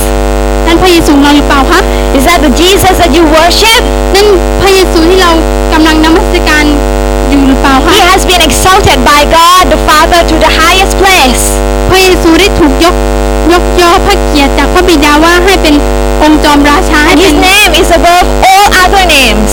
[0.65, 1.79] นั่นพระเยซูของเราหรือเปล่าคะ
[2.17, 3.81] Is that the Jesus that you worship?
[4.15, 4.27] นั่น
[4.61, 5.31] พระเยซูที่เรา
[5.73, 6.07] กำลังน
[7.93, 11.43] He has been exalted by God the Father to the highest place.
[11.89, 12.95] พระเยซูได้ถูกยก
[13.51, 15.75] ยกย่อพระเกียรติจากพระบิดาว่าให้เป็น
[16.23, 19.51] องค์จอมราชาให้ And เป็ his น name is above all other names.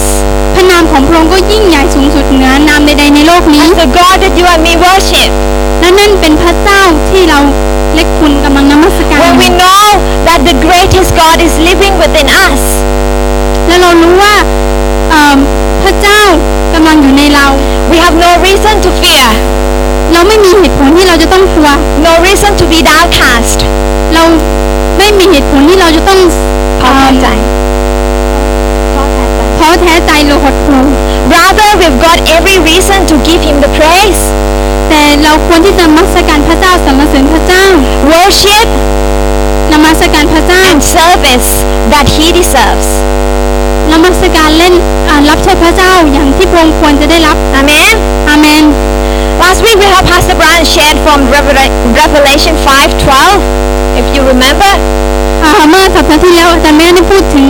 [0.55, 5.31] พระนามของพระองค์ก็ยิ่งใหญ่สูงสุดเหนือนามใดๆในโลกนี้ And the God that you and me worship.
[5.81, 7.40] และนั่นเป็นพระเจ้าที่เรา
[7.95, 9.85] เล็กคุณกำลังนมัสการ When we know
[10.29, 12.62] that the greatest God is living within us.
[13.72, 14.35] และเรารู้ว่า
[15.11, 15.38] เอิ่ม
[15.85, 16.20] พระเจ้า
[16.74, 17.46] กำลังอยู่ในเรา
[17.90, 19.26] We have no reason to fear.
[20.12, 21.70] เราไม่มีเหตุผลที่เราจะต้องกลัว
[22.06, 23.58] No reason to be downcast.
[24.14, 24.22] เรา
[24.98, 26.20] ไม่มีเหตุผลที่เราจะต้อง
[26.80, 27.26] พอแท้ใจ
[29.58, 30.85] ท้อแท้ใจหรือหดหู่
[31.35, 34.22] Rather, we've got every reason to give him the praise,
[34.88, 37.64] แต่เราควรที่จะนมัสการพระเจ้าสรรเสริญพระเจ้า
[38.12, 38.68] worship,
[39.72, 41.48] นมัสการพระเจ้า and service
[41.92, 42.88] that he deserves.
[43.92, 44.74] นมัสการเล่น
[45.08, 47.94] อ่ารับใช้พระเจ้าอย่างที่พระองค์ควรจะได้รับ Amen.
[48.28, 48.64] อาเมน
[49.42, 53.38] Last week we heard Pastor Brian shared from Revela- Revelation 5:12,
[54.00, 54.72] if you remember.
[55.44, 57.48] อ่าเมื่อสัปดาห์ที่แล้วอาจารย์แม่ได้พูดถึง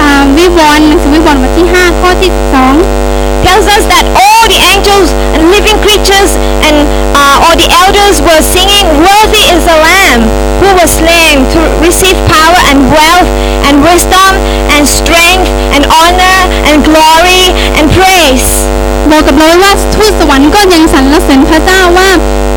[0.00, 2.30] อ่าวิวรณ์หนังสือวิวรณ์บทที่5ข้อที่
[3.47, 6.75] tells us that all the angels and living creatures and
[7.15, 10.27] uh, all the elders were singing, Worthy is the Lamb
[10.61, 13.29] who was slain to receive power and wealth
[13.67, 14.31] and wisdom
[14.73, 16.37] and strength and honor
[16.69, 18.65] and glory and praise.
[18.69, 22.09] 2 บอกกับเราไว้ว่าทูตสวรรค์ก็ยังสรรเสริญพระเจ้าว่า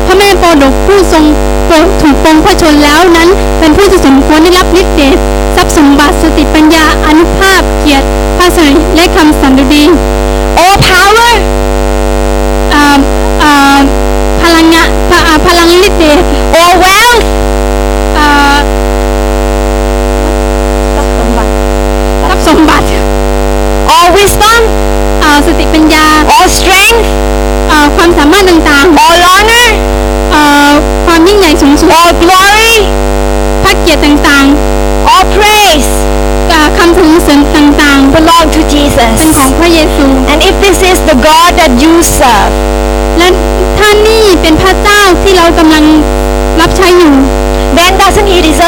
[0.05, 1.25] พระแม่โปรดกผู้ทรง
[1.65, 5.17] โปรดถูกปรงพระชนแล้วนั้น เป็นผู้ที่สมควรได้รับฤทธิ์เดช
[5.55, 8.07] ทรัพย์สมบัติสติปัญญาอนุภาพเกียรติ
[8.37, 9.83] พระสิริและคำสันดุดี
[17.14, 17.53] all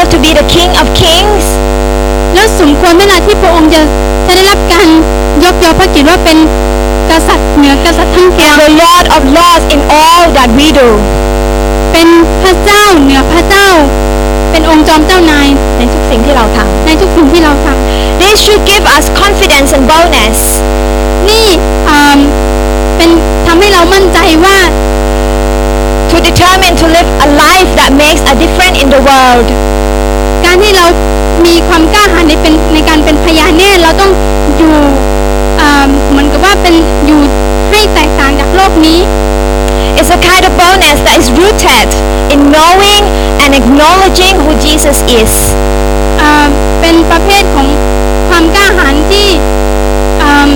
[0.07, 1.45] deserve to be the King of Kings?
[2.33, 3.81] แล้วสมควรเวลาที่พระองค์จะ
[4.27, 4.87] จะได้รับการ
[5.43, 6.37] ยกย่อพระเกียรติว่าเป็น
[7.11, 10.89] กษัตริย์เหนือกษัตริย์ทั้งปว and ง the Lord of Lords in all that we do.
[11.91, 12.07] เป็น
[12.43, 13.69] พระเจ้าเหนือพระเจ้า
[14.51, 20.39] เป็นองค์จอมเจ้านายในทุกสิ่งที่เราทในทุกสิ่งที่เราทำ This should give us confidence and boldness
[20.87, 21.47] ำนี่
[21.89, 22.19] อ่า
[22.97, 23.09] เป็น
[23.47, 24.57] ทำให้เรามั่นใจว่า
[26.11, 29.47] to determine to live a life that makes a difference in the world.
[30.45, 30.85] การที่เรา
[31.45, 34.11] มีความกล้าหาญในเป็นในการเป็นพยานเนี่ยเราต้อง
[34.57, 34.75] อยู่
[35.59, 36.75] อ่าเหมือนกับว่าเป็น
[37.07, 37.21] อยู่
[37.71, 38.99] ให้แตกต่างจากโลกนี้
[39.99, 41.89] It's a kind of boldness that is rooted
[42.33, 43.03] in knowing
[43.43, 45.33] and acknowledging who Jesus is.
[46.21, 46.47] อ่า
[46.81, 47.67] เป็นประเภทของ
[48.29, 49.27] ความกล้าหาญที่
[50.23, 50.51] อ่า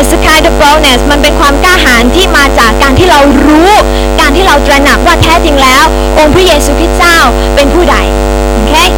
[0.00, 3.70] It's a kind of boldness มันเป็นความกล้าหาญที่มาจากการที่เรารู้
[4.20, 4.99] การที่เราตระหนัก
[6.19, 7.17] องค์พระเยซูคริสต์เจ้า
[7.55, 7.97] เป็นผู้ใด
[8.59, 8.89] Okay?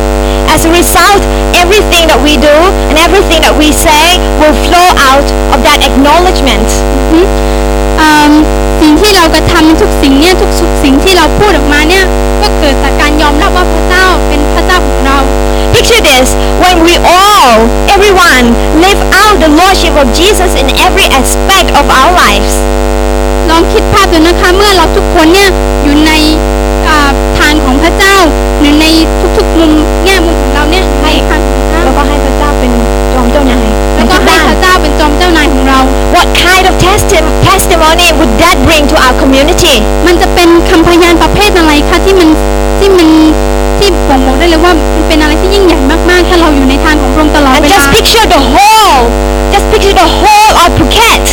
[0.54, 1.22] As a result,
[1.63, 2.58] everything that we do
[2.89, 4.06] and everything that we say
[4.39, 6.70] will flow out of that acknowledgement.
[8.02, 8.34] อ่า
[8.82, 12.06] สิ่งที่เรากระทำทุกสิ่งเนี่ยทุกสิ่งที่เราพูดออกมาเนี่ย
[12.41, 15.20] ก็เกิดจากการยอมรับว่าพระเจ้าเป็นพระเจ้าของเรา
[15.74, 16.28] Picture this
[16.63, 17.56] when we all,
[17.96, 18.46] everyone,
[18.86, 22.54] live out the Lordship of Jesus in every aspect of our lives.
[23.50, 25.50] ลองคิดภาพดูนะคะเมื่อเราทุกคนเนี่ย
[25.84, 26.12] อยู่ใน
[27.12, 28.16] อ่าทางของพระเจ้า
[28.61, 28.87] หรือใน
[29.37, 29.72] ทุกๆมุม
[30.05, 32.72] แง่มุมของเราเนี่ยในทางของพระแล้วเจ้าก็ให้พระเจ้าเป็น
[33.14, 35.79] จอมเจ้านายแล้วก็ให้พระเจ้าเป็นจอมเจ้านายของเรา
[36.16, 39.75] What kind of testi- testimony would that bring to our community?
[40.07, 42.29] มันจะเป็นคำพยานประเภทอะไรคะที่มัน
[42.79, 43.09] ที่มัน
[43.79, 45.79] ที่บ่งบอกได้เลยว่ามันเป็นอะไรที่ยิ่งใหญ่
[46.11, 49.01] มากๆ ถ้าเราอยู่ในทางของพระองค์ตลอด And เวลา just picture the whole,
[49.55, 51.25] just picture the whole of Phuket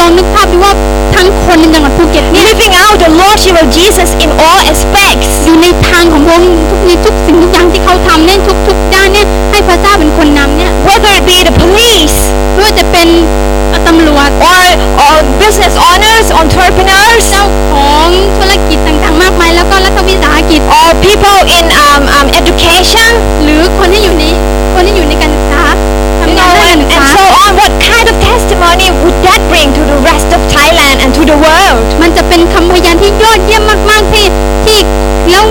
[0.00, 0.72] ลองนึกภาพดูว่า
[1.16, 12.18] ทั้งคนในจังหวัดภูเก็ตนี่ living out the lordship of Jesus in all aspects อยู่ในทางของพระองค์ทุกในทุกสิ่งทุกอย่างที่เขาทำเนี่ยทุกทุกด้านเนี่ยให้พระเจ้าเป็นคนนำเนี่ย whether it be the police
[12.58, 13.08] ด้วยจะเป็น
[13.86, 14.66] ตำรวจ or
[15.04, 23.10] or business owners entrepreneurs เจ้าของธุรกิจต่างๆมากมายแล้วก็รัฐวิสาหกิจ or people in um, um education
[23.42, 24.24] หรือคนที่อยู่ใน
[24.74, 25.14] คนที่อยู่ใน
[28.74, 31.86] would that bring to the rest of Thailand and to the world?
[32.02, 34.26] มันจะเป็นคำพยานที่ยอดเยี่ยมมากๆที่
[34.64, 34.78] ที่
[35.30, 35.44] แล้ว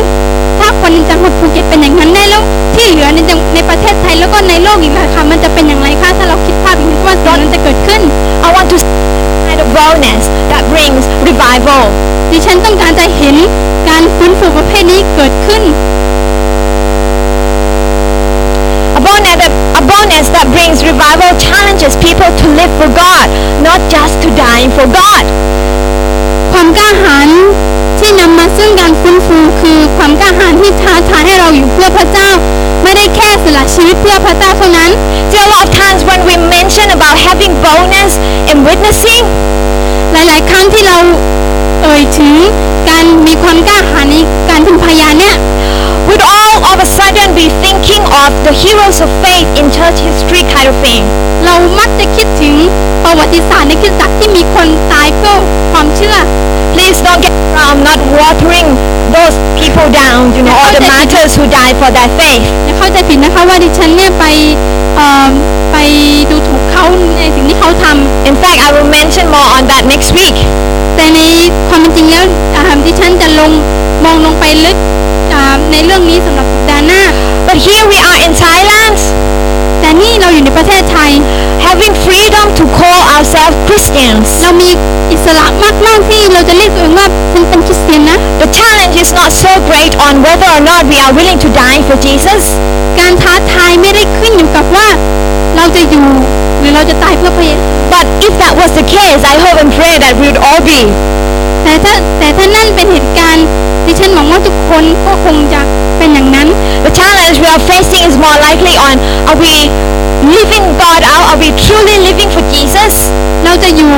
[0.59, 2.41] ถ้าคนในจังหวัดภูเก็ตเป็นอย่างนั้นได้แล้ว
[2.75, 8.01] ที่เหลือในจังในประเทศไทยแล้วก็ในโลกอีกนะคะมันจะเป็นอย่างไรคะถ้าเราคิดภาพอย่างนี้ว่าสิ่งนั้นจะเกิดขึ้น
[8.45, 8.99] I want to see
[9.33, 11.83] the kind of boldness that brings revival.
[12.31, 13.35] ดิฉันต้องการจะเห็น
[13.89, 15.63] การฟื้นฟูประเภทนี้เกิดขึ้น
[24.75, 25.25] for God.
[26.53, 27.29] ความกล้าหาญ
[27.99, 32.29] ที่นำมาซึ่งการฟื้นฟูคือความกล้าหาญที่ท้าทายให้เราอยู่เพื่อพระเจ้า
[32.83, 34.91] ไม่ได้แค่สละชีวิตเพื่อพระเจ้าเท่านั้น
[35.31, 38.13] There are a lot of times when we mention about having boldness
[38.51, 39.23] in witnessing,
[40.13, 40.97] หลายๆ ครั้งที่เรา
[41.83, 42.33] เอ่ยถึง
[42.89, 44.15] การมีความกล้าหาญใน
[44.49, 45.35] การเป็นพยานเนี่ย
[46.07, 47.72] we'd all of a sudden be thinking
[48.23, 51.03] of the heroes of faith in church history kind of thing.
[51.45, 52.55] เรามักจะคิดถึง
[53.03, 55.37] ประวัติศาสตร์ในคริสตจักรที่มีคนตายเพื่อ
[55.73, 56.17] ความเชื่อ
[56.75, 58.67] Please don't get me wrong, I'm not watering
[59.15, 62.43] those people down, you know, all the martyrs who died for their faith.
[62.65, 64.25] อย่าเข้าใจผิดนะคะว่าดิฉันเนี่ยไป
[64.97, 65.29] เอ่อ
[65.73, 65.77] ไป
[66.29, 66.85] ดูถูกเขา
[67.17, 70.37] ในสิ่งที่เขาทำ In fact, I will mention more on that next week.
[70.95, 71.19] แต่ใน
[71.69, 73.51] ความเป็นจริงแล้วอ่าดิฉันจะลง
[74.05, 74.77] มองลงไปลึก
[75.33, 77.01] อ่าในเรื่องนี้สำหรับสัปดาห์หน้า
[77.47, 78.98] But here we are in Thailand,
[79.80, 81.10] แต่นี่เราอยู่ในประเทศไทย
[81.66, 84.26] having freedom to call ourselves Christians.
[84.42, 84.70] เรามี
[85.12, 85.46] อิสระ
[85.86, 91.38] มาก ๆ ที่เราจะเรียกตัวเองว่าฉันเป็นคริสเตียนนะ The challenge is not so great on whether or not we are willing
[91.44, 92.42] to die for Jesus.
[93.00, 94.88] การท้าทายไม่ได้ขึ้นอยู่กับว่า
[95.56, 96.06] เราจะอยู่
[96.60, 97.62] หรือเราจะตายเพื่อพระเยซู
[97.94, 100.80] But if that was the case, I hope and pray that we would all be.
[101.63, 103.45] แต่ถ้าแต่ถ้านั่นเป็นเหตุการณ์
[103.85, 105.61] ดิฉันหวังว่าทุกคนก็คงจะ
[105.97, 106.47] เป็นอย่างนั้น
[106.85, 108.95] The challenge we are facing is more likely on
[109.29, 109.53] are we
[110.37, 111.25] living God out?
[111.31, 112.93] Are we truly living for Jesus?
[113.45, 113.93] เราจะอยู่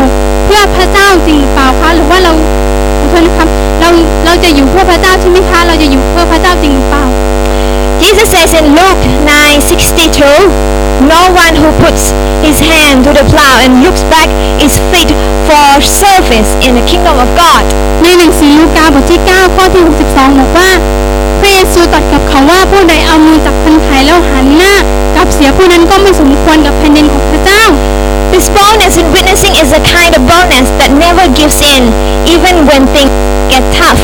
[0.45, 2.33] เพื่อพระเจ้าจริงหรือเปล่าคะหรือว่าเรา
[2.99, 3.47] ขอโทษนะครับ
[3.79, 3.89] เรา
[4.25, 7.05] เราจะอยู่เพื่อพระเจ้าใช่ไหมคะเราจะอยู่เพื่อพระเจ้าจริงหรือเปล่า
[8.01, 10.19] Jesus says in Luke 9:62,
[11.13, 12.11] no one who puts
[12.45, 14.29] his hand to the plow and looks back
[14.65, 15.09] is fit
[15.47, 15.67] for
[16.01, 17.65] service in the kingdom of God.
[18.03, 20.69] ในหนังสือลูกาบทที่ 9 ข้อที่ 62 บอกว่า
[21.39, 24.73] พระเยซูตรัสกับเขาว่าผู้ใดเอามือจับคันไถแล้วหันหน้า
[25.15, 27.63] กลับเสียผู้นั้นก็ไม่สมควรกับแผ่นดินของพระเจ้า
[28.31, 31.83] This boldness in witnessing is a kind of boldness that never gives in,
[32.33, 33.13] even when things
[33.51, 34.01] get tough.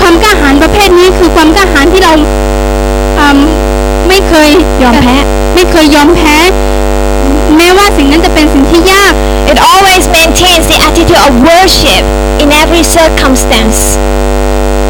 [0.00, 2.12] ความกล้าหาญประเภทนี้คือความกล้าหาญที่เรา
[3.20, 3.38] อืม
[4.08, 4.50] ไม่เคย
[4.82, 5.16] ยอมแพ้
[5.54, 6.36] ไม่เคยยอมแพ้
[7.56, 9.12] แม้ว่าสิ่งนั้นจะเป็นสิ่งที่ยาก
[9.52, 12.02] It always maintains the attitude of worship
[12.42, 13.80] in every circumstance.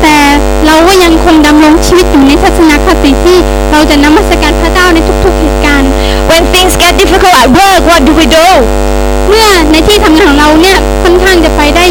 [0.02, 0.18] แต่
[0.66, 3.38] เราก็ยังคงดำรงชีวิตอยู่ในทัศนคติที่
[3.72, 5.90] เราจะนมัสการพระเจ้าในทุกๆเหตุการณ์
[6.30, 8.46] When things get difficult at work, what do we do?
[9.28, 11.84] เมื่อในที่ทำงานของเราเนี่ยค่อนข้างจะไปได้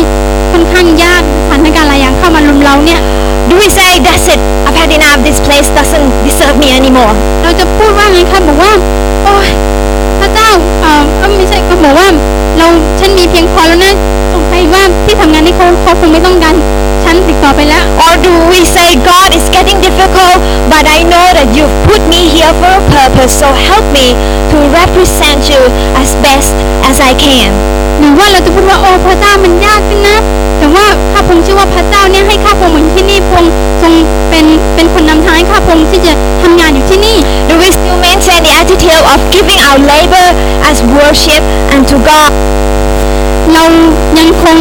[0.52, 3.02] ค่อนข้างยากสถานการณ์หลายอย่างเข้ามารุมเราเนี่ย
[3.50, 7.14] Do we say, that's it, I've had enough, this place doesn't deserve me anymore?
[7.44, 8.74] เราจะพูดว่าไงคะบอกว่า
[9.26, 9.50] โอ้ย
[10.22, 10.50] พระเจ้า
[10.82, 12.08] เอ่อก็ไม่ใช่ก็บอกว่า
[12.58, 12.68] เรา
[13.00, 13.94] ฉันมีเพียงพอแล้วนะ
[14.34, 16.56] สงสัยว่าที่ทำงานนี้เขาเขาคงไม่ต้องการ
[17.08, 20.38] ฉันติดต่อไปแล้ว Or do we say, God, it's getting difficult,
[20.74, 24.08] but I know that you've put me here for a purpose, so help me
[24.52, 25.62] to represent you
[26.02, 26.56] as best
[26.90, 27.52] as I can?
[28.00, 30.18] หรือว่าเราจะพูดว่าโอ้พระเจ้ามันยากจังนะ
[30.60, 33.46] แต่ว่าข้าพงเชื่อว่าพระเจ้าเนี่ยให้ข้าพงเหมือนที่นี่พง
[33.82, 33.94] ทรง
[34.30, 37.18] เป็นเป็นคนนำทางให้ข้าพงที่จะทำงานอยู่ที่นี่
[37.50, 40.28] Do we still maintain the attitude of giving our labor
[40.70, 41.42] as worship
[41.76, 42.32] unto God?
[43.54, 43.64] เรา
[44.20, 44.58] ยังคง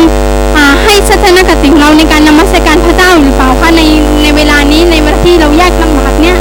[0.57, 3.83] อ่าให้ทัศนคติของเราในการนมัสการพระเจ้าหรือเปล่าคะใน
[4.23, 6.39] ในเวลานี้ในเวลาที่เรายากลำบากเนี่ย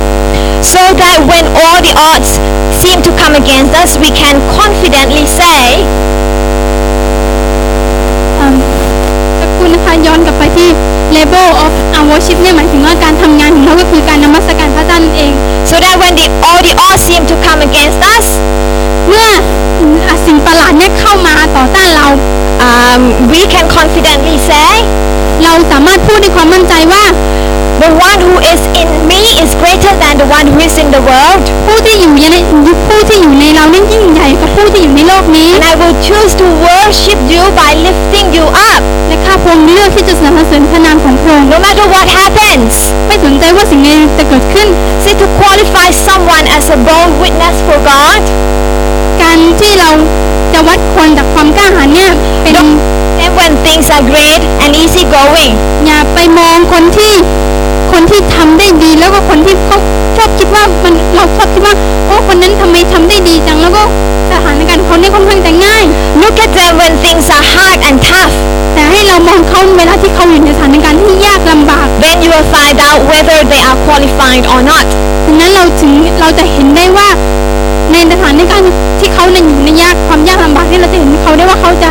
[0.74, 2.32] So that when all the odds
[2.82, 5.62] seem to come against us, we can confidently say,
[8.40, 8.58] อืม
[9.40, 10.70] สักครู่นะคะย้อนกลับไปที่
[11.16, 15.34] label of our worship เนี่ยหมายถึงว่าการทำงานของเราก็คือการนมัสการพระเจ้านั่นเอง
[15.70, 18.75] so that when the, all the odds seem to come against us, เมื่อ
[20.36, 22.08] อะสิ่งประหลาดเนี่ยเข้ามาต่อต้านเรา
[22.68, 24.72] um, we can confidently say,
[25.44, 27.04] เราสามารถพูดด้วยความมั่นใจว่า
[27.84, 31.04] the one who is in me is greater than the one who is in the
[31.10, 31.44] world.
[31.66, 32.38] ผู้ที่อยู่ใน
[32.88, 38.82] ผู้ที่อยู่ในเราเนี่ยยิ่งใหญ่กว่าผู้ที่อยู่ในโลกนี้ And I will choose to worship you by lifting you up.
[39.08, 42.74] และข้าพงเลือกที่จะสรรเสริญพระนามของพระองค์ No matter what happens,
[43.08, 44.68] ไม่สนใจว่าสิ่งใดจะเกิดขึ้น
[45.04, 48.24] see to qualify someone as a bold witness for God.
[49.22, 49.92] การที่เรา
[50.54, 52.12] จะวัดคนจากความกล้าหาญเนี่ย
[52.44, 52.58] เป็น
[53.24, 55.54] And when things are great and easy going,
[55.86, 57.14] อย่าไปมองคนที่
[57.92, 59.78] คนที่ทำได้ดีแล้วก็คนที่เขา
[60.18, 63.82] ชอบคิดว่ามันเราชอบคิดว่าโอ้คนนั้นทำไมทำได้ดีจังแล้วก็
[64.32, 65.84] สถานการณ์เขาเนี่ยค่อนข้างจะง่าย
[66.22, 68.36] Look at them when things are hard and tough.
[68.74, 74.86] แต่ให้เรามองเขาเวลาที่เขาอยู่ในสถานการณ์ที่ยากลำบาก Then you will find out whether they are qualified or not.
[75.26, 77.08] ดังนั้นเราถึงเราจะเห็นได้ว่า
[77.96, 81.90] ในสถานการณ์ที่เขาในอยู่ในยากความยากลำบากที่เราจะเห็นเขาได้ว่าเขาจะ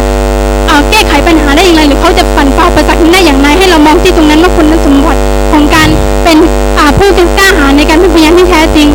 [0.67, 5.21] เอ่อแก้ไขปัญหาได้อย่างไร หรือเขาจะปันฝ่าอุประสักได้อย่างไรให้เรามองที่ตรงนั้นว่าคุณสมบัติ
[5.53, 5.89] ของการ
[6.25, 6.39] เป็น
[6.79, 8.89] อ่าผู้กล้าหาญในการเป็นพยานที่แท้จริง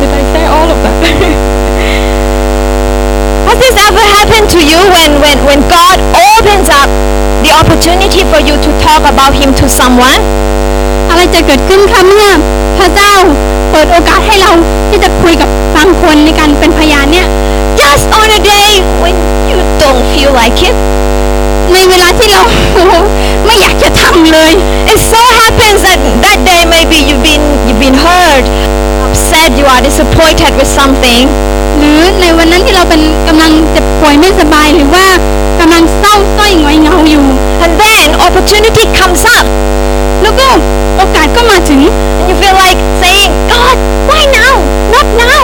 [0.00, 0.96] Did I say all of that?
[3.48, 5.98] Has this ever happened to you when, when, when God
[6.32, 6.88] opens up
[7.44, 10.20] the opportunity for you to talk about Him to someone?
[11.10, 12.28] อะไรจะเกิดขึ้นคะเมื่อ
[12.78, 13.14] พระเจ้า
[13.72, 14.52] เปิดโอกาสให้เรา
[14.88, 17.26] ที่จะคุยกับบางคนในการเป็นพยานเนี่ย
[17.82, 18.70] Just on a day
[19.02, 19.16] when
[19.50, 20.74] you don't feel like it.
[21.72, 22.42] ในเวลาที่เรา
[23.46, 24.52] ไม่อยากจะทำเลย
[24.92, 28.46] It so happens that that day maybe you've been you've been hurt,
[29.06, 31.24] upset, you are disappointed with something,
[31.78, 35.06] หรือในวันนั้นที่เราเป็นกำลังเจ็บป่วยไม่สบายหรือว่า
[35.60, 37.26] กำลังเศร้าส้อยหงอยเหงาอยู่
[37.64, 39.46] and then opportunity comes up,
[40.50, 40.64] แล้วก็
[40.98, 41.80] โอกาสก็มาถึง
[42.18, 43.76] and you feel like saying, God,
[44.08, 44.54] why now?
[44.94, 45.42] Not now.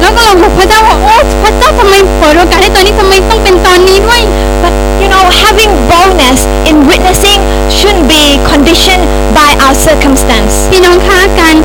[0.00, 4.20] แล้วก็เราบอกพระเจ้าว่าโอ้พระเจ้าทำไมเปิดโอกาสให้ตอนนี้ทำไมต้องเป็นตอนนี้ด้วย
[4.62, 7.40] But you know, having boldness in witnessing
[7.76, 9.04] shouldn't be conditioned
[9.38, 10.52] by our circumstance.
[10.72, 11.56] พี่น้องคะการ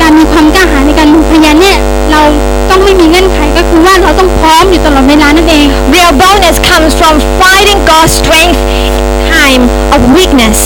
[0.00, 1.78] การมีความกล้าหาญในการเป็นพยานเนี่ย
[2.10, 2.22] เรา
[2.70, 8.92] ต้องไม่มีเงื่อนไขก็คือว่าเราต้องพร้อมอยู่ตลอดเวลานั่นเอง Real boldness comes from finding God's strength in
[9.36, 9.62] time
[9.94, 10.58] of weakness.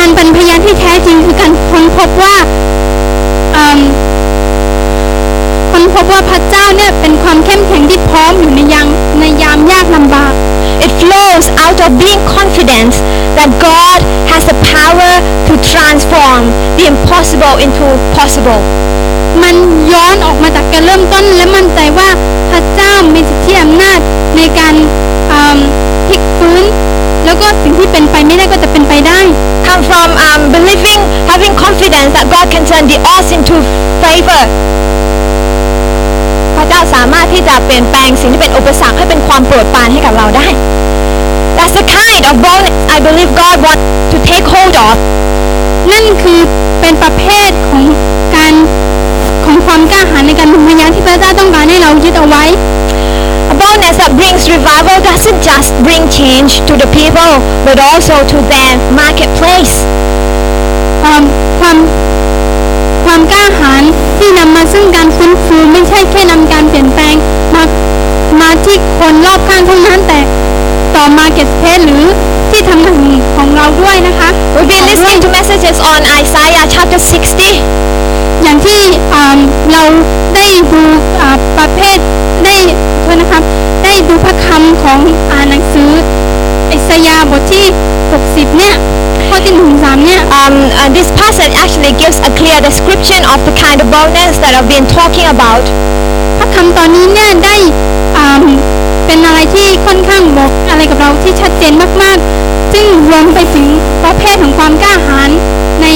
[0.00, 2.36] การเป็นพยานที่แท้จริงคือการค้นพบว่า
[5.72, 8.88] ค้นพบว่าพระเจ้าเนี่ยเป็นความเข้มแข็งที่พร้อมอยู่ในยาม
[9.20, 10.32] ในยามยากลำบาก
[10.84, 12.92] It flows out of being confident
[13.38, 13.98] that God
[14.32, 15.12] has the power
[15.48, 16.42] to transform
[16.78, 17.86] the impossible into
[18.16, 18.60] possible.
[19.42, 19.56] มัน
[19.92, 22.08] ย้อนออกมาจากการเริ่มต้นและมั่นใจว่า
[22.50, 24.00] พระเจ้ามีสิทธิอำนาจ
[24.36, 24.74] ในการ
[26.06, 26.64] พลิกฟื้น
[27.24, 29.20] แล้วก็สิ่งที่เป็นไปไม่ได้ก็จะเป็นไปได้
[29.66, 31.00] Come from um, believing,
[31.32, 33.56] having confidence that God can turn the odds into
[34.02, 34.42] favor.
[36.56, 40.48] พระเจ้าสามารถที่จะเปลี่ยนแปลงสิ่งที่เป็นอุปสรรคให้เป็นความโปรดปรานให้กับเราได้
[41.56, 44.96] That's the kind of boldness I believe God wants to take hold of.
[45.92, 46.40] นั่นคือ
[46.80, 47.84] เป็นประเภทของ
[48.36, 48.54] การ
[49.44, 52.44] ของความกล้าหาญในการเป็นพยานที่พระเจ้าต้องการให้เรายึดเอาไว้
[53.19, 53.19] A
[53.58, 58.72] boldness that brings revival doesn't just bring change to the people, but also to their
[58.94, 59.74] marketplace.
[61.02, 61.22] ความ
[61.60, 61.76] ความ
[63.04, 63.82] ความกล้าหาญ
[64.18, 67.14] ที่นำมาซึ่งการฟื้นฟูไม่ใช่แค่นำการเปลี่ยนแปลง
[67.54, 67.62] มา
[68.40, 70.20] มาที่คนรอบข้างเท่านั้นแต่
[70.96, 72.04] ต่อมาเก็ตเพสหรือ
[72.50, 78.42] ที่ทำงานของเราด้วยนะคะ We've been listening to messages on Isaiah chapter 60.
[78.42, 78.80] อย่างที่
[79.14, 79.38] อ่า
[79.72, 79.82] เรา
[80.34, 80.82] ได้ดู
[81.20, 84.98] อ่าประเภทได้โทษนะครับได้ดูพระคำของ
[85.32, 85.90] อ่านหนังสือ
[86.72, 87.66] อิสยาห์บทที่
[88.12, 88.74] 60 เนี่ย
[89.28, 94.34] ข้อที่1ถึง3เนี่ย Um, uh, this passage actually gives a clear description of the kind of boldness
[94.42, 95.64] that I've been talking about.
[96.38, 97.56] พระคำตอนนี้เนี่ยได้
[98.16, 98.44] อ่า
[99.06, 103.66] เป็นอะไรที่ค่อนข้างบอกอะไรกับเราที่ชัดเจนมากๆ ซึ่งรวมไปถึง
[104.04, 105.30] ประเภทของความกล้าหาญ
[105.82, 105.86] ใน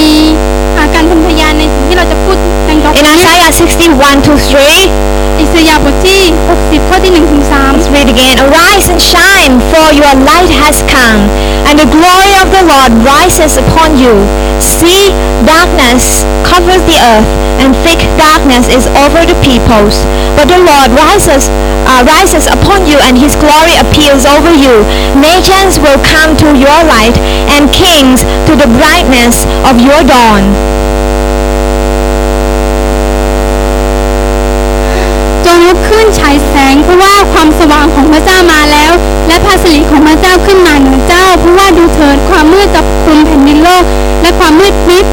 [0.77, 2.54] อ่าการเป็นพยานในสิ่งที่เราจะพูดดังต่อไป
[2.84, 6.22] In เนี่ย Isaiah 61 to 3, อิสยาห์บทที่
[6.54, 8.36] 60 ข้อที่1ถึง3 let's read again.
[8.44, 11.22] Arise and shine, for your light has come,
[11.68, 14.14] and the glory of the Lord rises upon you.
[14.60, 15.02] See,
[15.48, 17.30] darkness covers the earth,
[17.62, 20.04] and thick darkness is over the peoples.
[20.36, 21.48] But the Lord rises,
[21.88, 24.84] uh, rises upon you, and His glory appears over you.
[25.16, 27.16] Nations will come to your light,
[27.54, 30.52] and kings to the brightness of your dawn.
[35.95, 38.91] ลุกขึ้นฉายแสงเพราะว่าความสว่างของพระเจ้ามาแล้ว
[39.27, 43.83] และพระสิริของพระเจ้าขึ้นมาเหนือเจ้า เพราะว่าดูเถิดความมืดจะคลุมแผ่นดินโลก
[44.21, 45.05] และความมืดมิด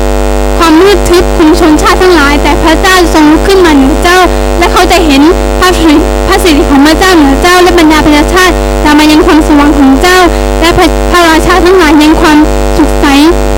[0.59, 4.19] ความมืดทึบคลุมชนชาติทั้งหลาย แต่พระเจ้าทรงลุกขึ้นมาเหนือเจ้า
[4.59, 5.23] และเขาจะเห็น
[5.61, 5.97] พระสิริ
[6.29, 8.55] พระสิริของพระเจ้าเหนือเจ้า และบรรดาประชาชาติ
[8.85, 10.19] จะมายังความสว่างของเจ้า
[10.61, 12.39] และพระพระราชาทั้งหลายยังความ
[12.77, 13.07] สุขใส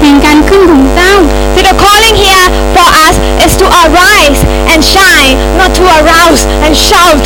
[0.01, 1.14] แห่งการขึ้นของเจ้า
[1.55, 3.14] So the calling here for us
[3.55, 4.43] is to arise
[4.73, 7.25] and shine, not to arouse and shout.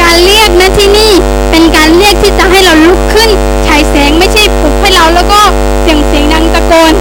[0.00, 1.12] การเรียกนะที่นี่
[1.50, 3.30] เป็นการเรียกที่จะให้เราลุกขึ้น
[3.66, 5.40] ฉายแสงไม่ใช่ปลุกให้เราแล้วก็
[5.82, 6.94] เสียงเสียงดังตะโกน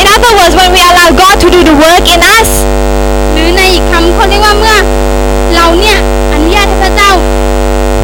[0.00, 2.50] In other words, when we allow God to do the work in us,
[3.34, 4.76] หรือในอีกคำเขาเรียกว่าเมื่อ
[5.54, 5.98] เราเนี่ย
[6.32, 7.12] อนุญาตให้พระเจ้า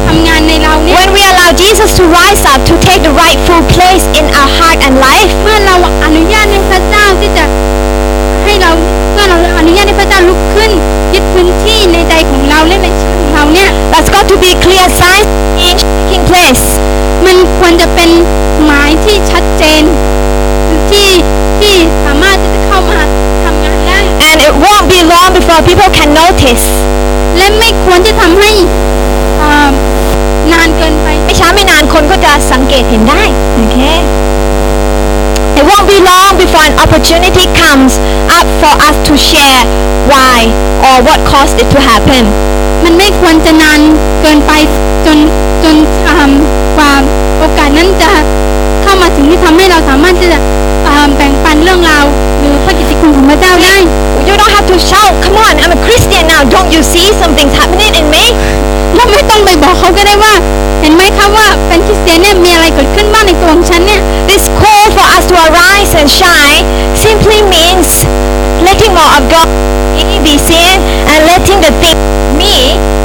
[0.07, 4.44] ทำงานในเราเนี่ย when we allow Jesus to rise up to take the rightful place in our
[5.03, 5.75] heart and life, เมื่อเรา
[6.05, 7.45] อนุญาตให้พระเจ้าที่จะ
[8.43, 8.71] ให้เรา
[9.13, 10.71] เมื่อเราอนุญาตให้พระเจ้าลุกขึ้น
[11.13, 15.29] ยึดพื้นที่ในใจของเราและในชีวิตของเราเนี่ย there's got to be clear signs
[15.67, 16.65] in taking place.
[17.25, 18.09] มันควรจะเป็น
[18.65, 19.83] หมายที่ชัดเจน
[20.91, 21.09] ที่
[21.59, 21.75] ที่
[22.05, 22.99] สามารถที่จะเข้ามา
[23.43, 26.65] ทำงานได้ And it won't be long before people can notice.
[27.37, 28.51] และไม่ควรที่ทำให้
[29.41, 29.69] อ่า
[30.53, 33.23] นานเกินไปไม่ช้าไม่นานคนก็จะสังเกตเห็นได้
[33.61, 33.99] Okay?
[35.59, 37.95] It won't be long before an opportunity comes
[38.27, 39.61] up for us to share
[40.11, 40.51] why
[40.87, 42.23] or what caused it to happen.
[42.83, 43.79] มันไม่ควรจะนาน
[44.21, 44.51] เกินไป
[45.05, 45.17] จน
[45.63, 45.75] จน
[46.07, 46.31] อ่า
[46.77, 46.91] กว่า
[47.39, 48.11] โอกาสนั้นจะ
[48.83, 50.39] เข้ามาถึงที่ทำให้เราสามารถที่จะ
[50.95, 52.05] อ่าแบ่งปันเรื่องราว
[52.39, 53.77] หรือพระกิตติคุณของพระเจ้าได้
[54.27, 56.41] You don't have to shout, come on, I'm a Christian now.
[56.55, 58.25] Don't you see something's happening in me?
[58.95, 60.33] เราไม่ต้องไปบอกเขาก็ได้ว่า
[60.81, 66.63] เห็นไหมครับว่าเป็นคริสเตียนเนี่ยมีอะไรเกิดขึ้นบ้างในตัวของฉันเนี่ย This call for us to arise and shine
[67.05, 67.89] simply means
[68.67, 69.47] letting more of God
[70.27, 70.77] be seen
[71.11, 71.99] and letting the thing
[72.39, 72.55] me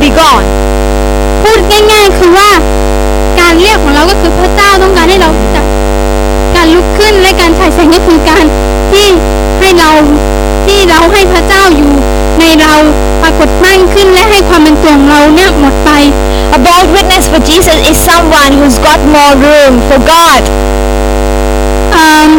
[0.01, 0.47] be gone.
[1.43, 2.51] พูดง่ายๆคือว่า
[3.41, 5.65] การเรียกของเราก็คือพระเจ้าต้องการให้เรารู้จัก
[6.63, 8.45] การลุกขึ้นและการฉายแสงก็คือการ
[8.93, 9.07] ที่
[9.61, 9.91] ให้เรา
[10.67, 11.93] ที่เราให้พระเจ้าอยู่
[12.41, 12.75] ในเรา
[13.23, 15.91] ปรากฏมากขึ้นและให้ความเป็นตัวของเราเนี่ยหมดไป
[16.57, 20.43] A bold witness for Jesus is someone who's got more room for God.
[21.93, 22.31] เอิ่ม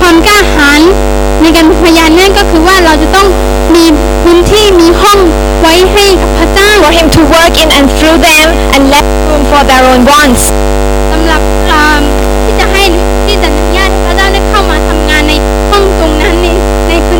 [0.00, 0.80] ความกล้าหาญ
[1.42, 3.26] ในการเป็นพยานเนี่ยก็คือว่าเราจะต้อง
[3.74, 3.84] มี
[4.22, 5.18] พื้นที่มีห้อง
[5.60, 10.42] ไว้ให้กับพระเจ้า For Him to work in and through them and let room for their own wants.
[11.10, 11.42] สำหรับ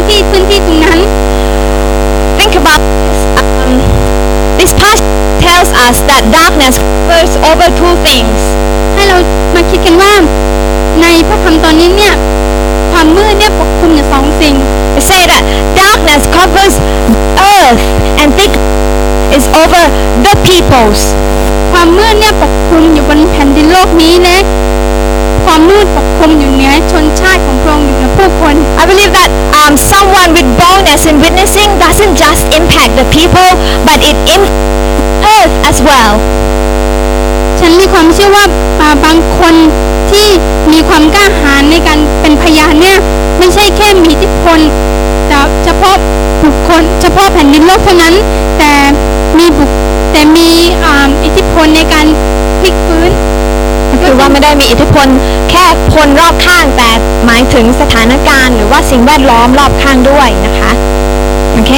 [0.09, 0.98] ที่พื้นที่ตรงนั้น
[2.38, 3.18] Think about this.
[3.40, 3.72] Um,
[4.59, 5.11] this passage
[5.44, 8.38] tells us that darkness covers over two things.
[8.94, 9.18] ให้เรา
[9.54, 10.12] มาคิดกันว่า
[11.02, 12.14] ในพระคำตอนนี้เนี่ย
[12.92, 14.56] ความมืดเนี่ยปกคลุมอยู่สองสิ่ง
[14.98, 15.42] It say that
[15.82, 16.74] darkness covers
[17.54, 17.82] earth
[18.20, 18.52] and thick
[19.36, 19.82] is over
[20.26, 21.02] the peoples.
[21.72, 24.38] ความมืดเนี่ยปกคลุมอยู่บนแผ่นดินโลกนี้และ
[25.49, 29.30] ความมืดปกคลุมอยู่เหนือชนชาติของพระองค์อยู่เหนือผู้คน I believe that
[29.61, 33.49] um, someone with boldness in witnessing doesn't just impact the people,
[33.88, 34.66] but it impacts
[35.36, 36.12] earth as well.
[37.61, 38.44] ฉันมีความเชื่อว่า
[38.80, 39.55] อ่าบางคน
[40.11, 40.26] ที่
[40.72, 42.99] มีความกล้าหาญในการเป็นพยานเนี่ย
[43.38, 44.59] ไม่ใช่แค่มีอิทธิพล
[45.28, 45.96] แต่เฉพาะ
[46.44, 48.14] บุคคลเฉพาะแผ่นดินโลกเท่านั้น
[48.59, 48.72] แต่
[49.38, 49.70] มีบุค
[50.12, 50.49] แต่มี
[50.84, 52.07] อ่าอิทธิพลในการ
[52.61, 53.12] พลิกฟื้น
[54.05, 55.07] คือว่าไม่ได้มีอิทธิพล
[55.51, 56.90] แค่คนรอบข้างแต่
[57.26, 60.70] หมายถึงสถานการณ์ หรือว่าสิ่งแวดล้อมรอบข้างด้วยนะคะ
[61.55, 61.72] โอเค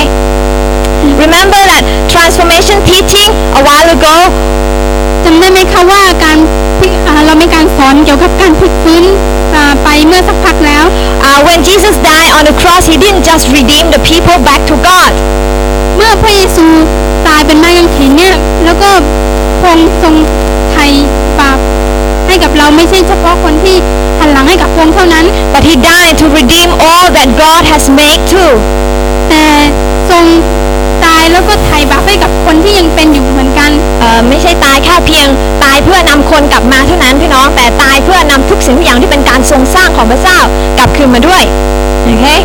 [1.25, 4.17] Remember that transformation teaching a while ago
[5.25, 6.39] จำได้ไหมคะว่าการ
[6.79, 9.05] พลิกอ่าเรามีการสอนเกี่ยวกับการพลิกฟื้น
[9.55, 10.85] อ่าไปเมื่อสักพักแล้ว
[11.29, 14.75] uh, when Jesus died on the cross he didn't just redeem the people back to
[14.89, 15.13] God
[15.97, 16.67] เมื่อพระเยซู
[17.29, 18.91] ตายเป็นไม้กางเขนเนี่ยแล้วก็
[19.61, 20.15] พระองค์ทรง
[20.73, 20.87] ไถ่
[21.39, 21.59] บาป
[22.31, 23.77] ให้กับเราไม่ใช่เฉพาะคนที่
[24.21, 28.53] หันหลังให้กับพระองค์เท่านั้น but he died to redeem all that God has made too
[29.29, 29.45] แต่
[30.11, 30.25] ทรง
[31.05, 33.71] ตายแล้วก็ไถ่บาปให้กับคนที่ยังเป็นอยู่เหมือนกัน
[34.01, 35.27] เอ่อไม่ใช่ตายแค่เพียง
[35.65, 40.39] ตายเพื่อนำคนกลับมาเท่านั้นพี่น้องแต่ตายเพื่อนำทุกสิ่งทุกอย่างที่เป็นการทรงสร้างของพระเจ้า
[40.79, 41.43] กลับคืนมาด้วย
[42.11, 42.41] okay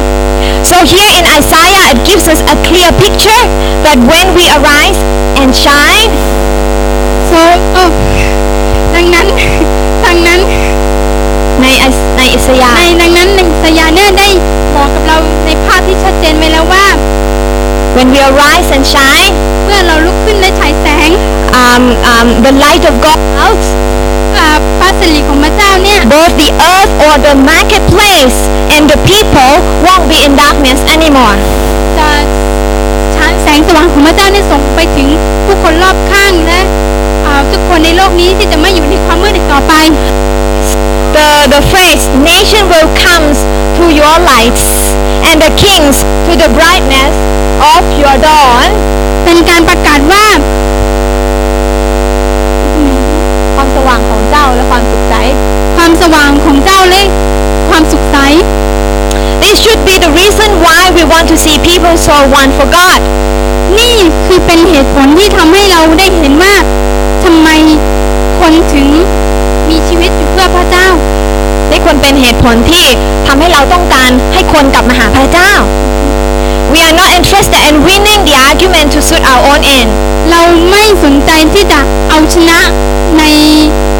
[0.69, 3.43] so here in Isaiah it gives us a clear picture
[3.86, 4.99] that when we arise
[5.41, 6.11] and shine
[7.29, 7.39] so
[7.73, 7.89] เออ
[8.95, 9.27] ดังนั้น
[10.16, 10.41] ดังนั้น
[11.61, 11.86] ในไอ
[12.18, 14.28] ในอิสยาในห์ดังนั้นในสยาเนี่ยได้
[14.76, 16.86] บอกกับเราในภาพที่ชัดเจนไว้แล้วว่า
[17.95, 21.09] when we arise and shine เมื่อเราลุกขึ้นและฉายแสง
[21.63, 23.63] um, um, the light of God out
[24.38, 24.47] อ่า
[24.80, 28.38] พระสิริของพระเจ้าเนี่ย both the earth or the marketplace
[28.76, 29.51] and the people
[29.86, 31.38] won't be in darkness anymore
[31.97, 32.09] จะ
[33.16, 35.07] ชาแสงสว่างของพระเจ้าเนี่ยส่งไปถึง
[35.45, 37.14] ผู้คนรอบข้างและอ่า
[37.51, 39.73] ทุกคนในโลกนี้ที่จะไม่อยู่ในความมืดอีกต่อไป
[41.15, 43.25] the, the phrase nation will come
[43.75, 44.65] through your lights
[45.27, 45.95] and the kings
[46.27, 47.13] to the brightness
[47.73, 48.67] of your dawn
[49.25, 50.25] เป็นการประกาศว่า
[53.55, 55.15] ความสว่างของเจ้าและความสุขใส
[55.77, 57.03] ความสว่างของเจ้าและ
[57.69, 58.17] ความสุขใส
[59.43, 62.99] This should be the reason why we want to see people so one for God
[63.79, 67.49] นี่คือเป็นเหตุผลที่ทำให้เราได้เห็นว่าทำไม
[68.39, 68.88] คนถึง
[69.69, 70.88] มีชีวิตอยู่เพื่อพระเจ้า
[71.69, 72.86] ได้ควรเป็นเหตุผลที่
[73.27, 75.51] ทำให้เราต้องการให้คนกลับมาหาพระเจ้า
[76.73, 79.89] We are not interested in winning the argument to suit our own end
[80.29, 81.79] เราไม่สนใจที่จะ
[82.09, 82.59] เอาชนะ
[83.19, 83.23] ใน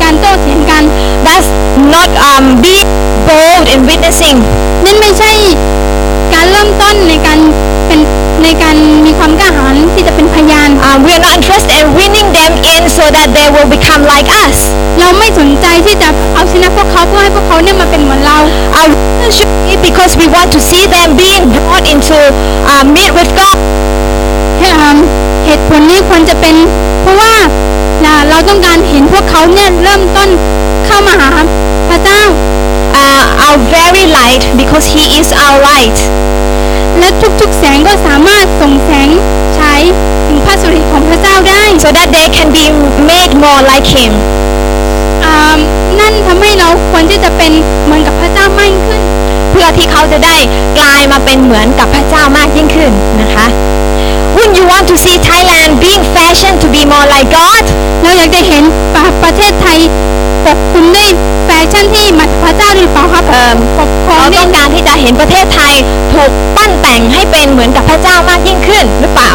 [0.01, 0.83] การโต้เถียงกัน
[1.25, 1.49] That's
[1.93, 2.75] not um be
[3.27, 4.38] bold in witnessing
[4.86, 5.31] นั่นไม่ใช่
[6.33, 7.39] การเริ่มต้นในการ
[7.88, 7.99] เป็น
[8.45, 14.01] ในการมีความกล้าหาญที่จะเป็นพยาน Uh, we are not interested in winning them in so that they will become
[14.13, 14.57] like us.
[14.99, 18.37] เราไม่สนใจที่จะเอาชนะพวกเขาเพื่อให้พวกเขาเนี่ยมาเป็นเหมือนเรา
[18.77, 18.87] Uh,
[19.19, 22.17] we should be because we want to see them being brought into
[22.71, 23.57] uh, meet with God.
[25.45, 26.55] เหตุผลนี้ควรจะเป็น
[27.01, 27.33] เพราะว่า
[28.29, 30.29] เราต้องการเห็นพวกเขาเนี่ยเริ่มต้น
[30.85, 31.31] เข้ามาหา
[31.89, 32.21] พระเจ้า
[33.55, 35.97] our very light because He is our light.
[36.99, 37.09] และ
[37.41, 39.09] ทุกๆแสงก็สามารถส่งแสง
[39.57, 39.81] ฉาย
[40.27, 42.65] ถึงพระสุริของพระเจ้าได้ so that they can be
[43.11, 44.11] made more like Him.
[45.25, 45.57] อ่า
[45.99, 47.51] นั่นทำให้เราควรที่จะเป็น
[47.85, 49.01] เหมือนกับพระเจ้ามากยิ่งขึ้น
[49.51, 50.37] เพื่อที่เขาจะได้
[50.79, 52.91] กลายมาเป็นเหมือนกับพระเจ้ามากยิ่งขึ้น
[53.21, 53.45] นะคะ
[54.45, 57.65] Wouldn't you want to see Thailand being fashioned to be more like God?
[58.03, 59.79] เราอยากจะเห็นประประเทศไทย
[60.45, 61.09] ปกคลุมด้วย
[61.45, 65.73] แฟชั่นที่มาจากพระเจ้าหรือเปล่าครับเอิ่มปกครองเราด้ต้วอยงการที่จะเห็นประเทศไทย
[66.13, 69.31] ถูกปั้นแต่งให้เป็นเหมือนกับพระเจ้ามากยิ่งขึ้นหรือเปล่า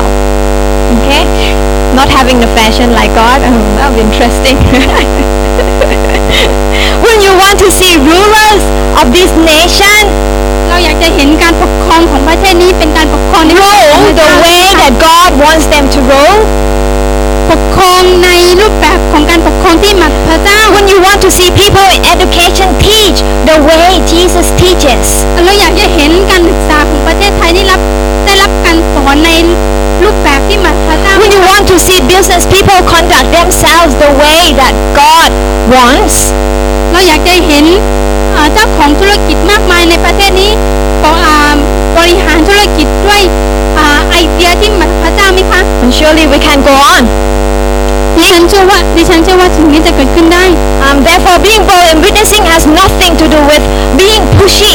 [0.91, 4.57] Okay not having the fashion like God oh, that would be interesting
[7.03, 8.63] Wouldn't you want to see rulers
[9.01, 10.03] of this nation
[10.69, 16.41] เราอยากจะเห็นการปกครองของประเทศนี้เป็นการปกครองในรูปแบบของ rule พระ the เจ้า way that God wants them to rule
[17.51, 18.31] ปกครองใน
[18.61, 23.19] รูปแบบของการปกครองที่มาจากพระเจ้า Wouldn't you want to see people in education teach
[23.51, 25.07] the way Jesus teaches
[25.45, 27.81] เราอยากจะเห็นการศึกษาของประเทศไทยได้รับ
[28.31, 29.31] ได้รับการสอนใน
[30.03, 35.31] รูปแบบที่มาจากพระเจ้า Wouldn't you want to see business people conduct themselves the way that God
[35.75, 36.17] wants
[36.93, 37.65] เราอยากจะเห็น
[38.33, 40.51] เอ่อเจ้าของธุรกิจมากมายในประเทศนี้
[41.03, 41.57] บอ่า
[41.99, 43.23] บริหารธุรกิจด้วย
[43.79, 47.03] อ่าไอเดียที่มาจากพระเจ้าไหมคะ And surely we can go on
[48.17, 50.45] ดิฉันเชื่อว่าดิฉันเชื่อว่าสิ่งนี้จะเกิดขึ้นได้
[50.87, 53.63] Um, therefore, being bold and witnessing has nothing to do with
[54.01, 54.75] being pushy.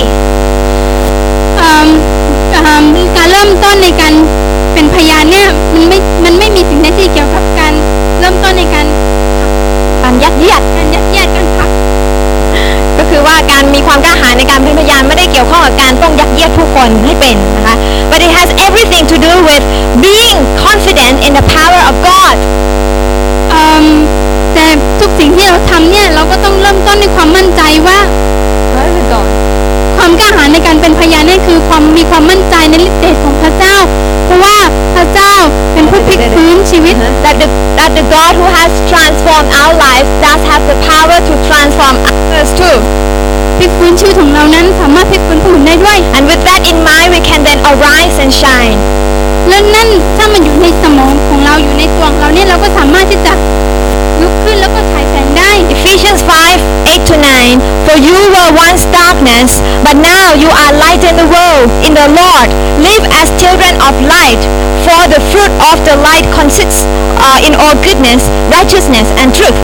[65.95, 66.83] The light consists
[67.23, 69.57] uh, in all goodness, righteousness, and truth.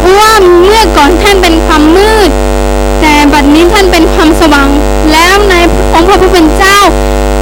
[0.00, 0.32] เพราะว่า
[0.64, 2.30] เมื่อก่อนท่านเป็นความมืด
[3.00, 4.68] แต่บัดนี้ท่านเป็นความสว่าง
[5.12, 5.54] แล้วใน
[5.94, 6.78] องค์พระผู้เป็นเจ้า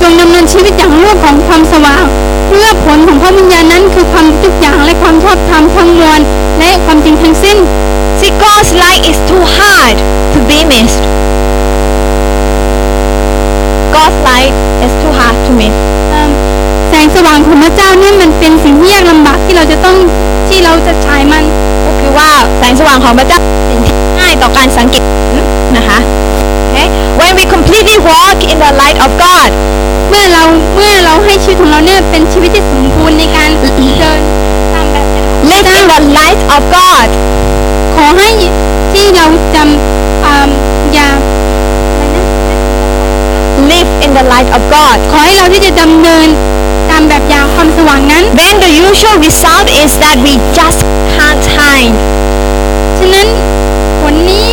[0.03, 2.05] จงดำเนินชีวิตอย่างรูปของความสว่าง
[2.49, 6.21] เพื่อผลของพระวิญญาณนั้นคือความทุกอย่างและความชอบธรรมทั้งมวล
[6.59, 7.59] และความจริงทั้งสิ้น
[8.21, 9.97] See, God's light is too hard
[10.35, 11.12] to be missed.
[13.95, 15.75] God's light is too hard to miss.
[16.11, 16.31] เอิ่ม
[16.89, 19.97] แสงสว่างของพระเจ้าเนี่ยมันเป็นสิ่งที่ยากลำบากที่เราจะต้อง
[20.49, 21.45] ที่เราจะฉายมัน
[21.87, 25.05] ก็คือว่าแสงสว่างของพระเจ้าเป็นสิ่งที่ง่ายต่อการสังเกต
[25.77, 26.01] นะคะ
[26.75, 26.89] Okay?
[27.21, 29.51] When we completely walk in the light of God,
[30.09, 30.43] เมื่อเรา
[30.75, 33.51] เมื่อเราให้ชีวิตของเราเนี่ยเป็นชีวิตที่สมบูรณ์ในการ
[34.01, 34.21] เดิน
[34.73, 37.09] ตามแบบอย่างของพระ live เจ้า in the light of God,
[37.95, 38.29] ขอให้
[38.93, 40.51] ที่เราจำอ่า
[40.95, 41.09] อย่า
[41.91, 42.25] อะไรนะ
[43.71, 44.97] live in the light of God.
[45.13, 46.29] ขอให้เราที่จะดำเนิน
[46.91, 50.81] ตามแบบอย่างความสว่างนั้น Then the usual result is that we just
[51.15, 51.97] can't hide.
[52.99, 53.27] ฉะนั้น
[54.01, 54.47] ผลนี้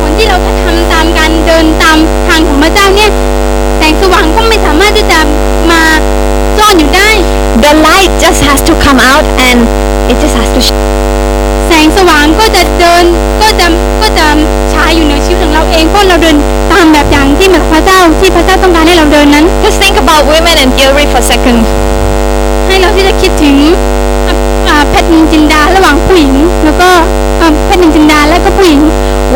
[0.00, 3.10] ผลที่เราจะทำตามการเดินตามทางของพระเจ้าเนี่ย
[3.76, 5.20] แสงสว่างก็ไม่สามารถที่จะ
[5.70, 5.82] มา
[6.58, 7.10] ซ่อนอยู่ได้
[7.64, 9.58] The light just has to come out and
[10.10, 10.86] it just has to shine.
[11.66, 13.04] แสงสว่างก็จะเดิน
[13.42, 13.66] ก็จะ
[14.02, 14.26] ก็จะ
[14.72, 16.36] ฉายอยู่เหนือชีวิตของเราเองเพราะเราเดิน
[16.72, 21.58] ตามแบบอย่างที่มาจากพระเจ้าที่พระเจ้าต้องการให้เราเดินนั้น Just think about women and jewelry for a second.
[22.68, 23.56] ให้เราที่จะคิดถึง
[24.26, 24.34] อะ
[24.68, 26.34] อ่าเพชรนินจินดาระหว่างผู้หญิง
[26.64, 26.88] แล้วก็
[27.40, 28.80] อ่าเพชรนินจินดาและก็ผู้หญิง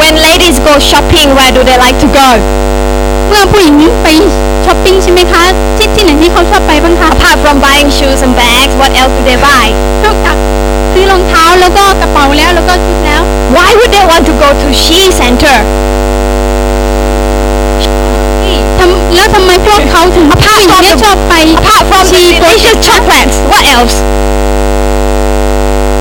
[0.00, 2.28] When ladies go shopping, where do they like to go?
[3.32, 4.08] เมื่อผู้หญิงไป
[4.64, 5.44] ช้อปปิ้งใช่ไหมคะ
[5.76, 9.66] ที่ที่ไหนที่เขาชอบไปบ้างคะ Apart from buying shoes and bags, what else do they buy?
[10.04, 10.36] นอกจาก
[10.92, 13.22] ซื้อรองเท้าแล้วก็กระเป๋าแล้วแล้วก็ชุดแล้ว
[13.56, 15.56] Why would they want to go to She Center?
[18.78, 23.96] ทำแล้วทำไมพวกเขาถึงผู้หญิงเนี่ยชอบไป Apart from the ชีโปร delicious chocolates, what else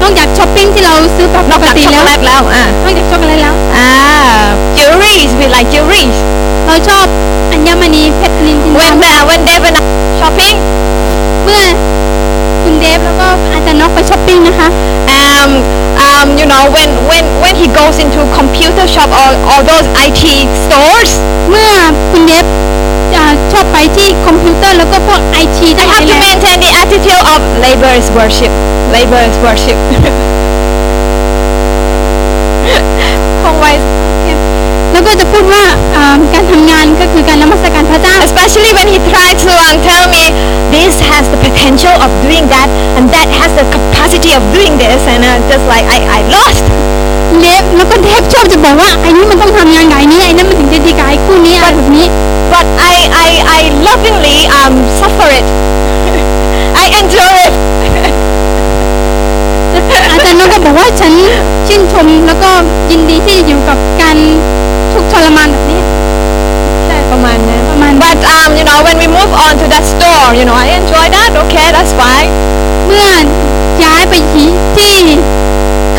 [0.02, 3.92] นอกจากช้อปปิ้งที่เราซื้อแบบนปอกกจากติช็อกโกแล้วแลตแล้วอะนอกจากช็อกโกแลตแล้วอ่า
[4.78, 6.18] jewelries we like jewelries
[6.72, 7.08] เราชอบ
[7.52, 9.84] อัญมณีเพชรนินจินดา when uh, when Dave and I
[10.20, 10.58] shopping
[11.44, 11.64] เมื่อ
[12.64, 14.68] คุณเดฟแล้วก็อาจารย์นกไปช้อปปิ้งนะคะ
[15.20, 15.52] um
[16.08, 20.24] um you know when when when he goes into computer shop or or those IT
[20.64, 21.12] stores
[21.50, 21.72] เมื่อ
[22.12, 22.46] คุณเดฟ
[23.16, 28.52] อ่าชอบไปที่คอมพิวเตอร์แล้วก็พวกไอที I ทั้งหลา have ย to แหละ maintain the attitude of labor is worship
[28.96, 29.78] labor is worship
[33.44, 34.01] คงไว้แล้ว
[35.12, 35.64] ก็จะพูดว่า
[35.96, 40.24] อ่าการทำงานก็คือการนมัสการพระเจ้า especially when he tried to um, tell me
[40.76, 45.02] this has the potential of doing that and that has the capacity of doing this
[45.12, 46.66] and uh, just like I, I lost
[47.42, 52.06] เดฟแล้วก็เดฟชอบจะบอกว่าไอ้นี่มันต้องทำงานกับไอ้นี้ไอ้นั่นมันถึงจะดีกับไอ้คู่นี้อะไรแบบนี้
[52.54, 52.96] but I,
[53.26, 55.48] I, I lovingly um, suffer it
[56.84, 57.54] I enjoy it
[60.12, 61.14] อาจารย์นกก็บอกว่าฉัน
[61.68, 62.52] ชื่นชมแล้วก็
[62.92, 64.18] ยินดีที่จะอยู่กับการ
[65.11, 65.81] ทุกข์ทรมานแบบนี้
[66.87, 70.57] ใช่ประมาณนั้น ประมาณ but um, you know when we move on to that store you know
[70.65, 72.31] I enjoy that okay that's fine
[72.87, 73.11] เมื่อ
[73.83, 74.97] ย้ายไปที่ที่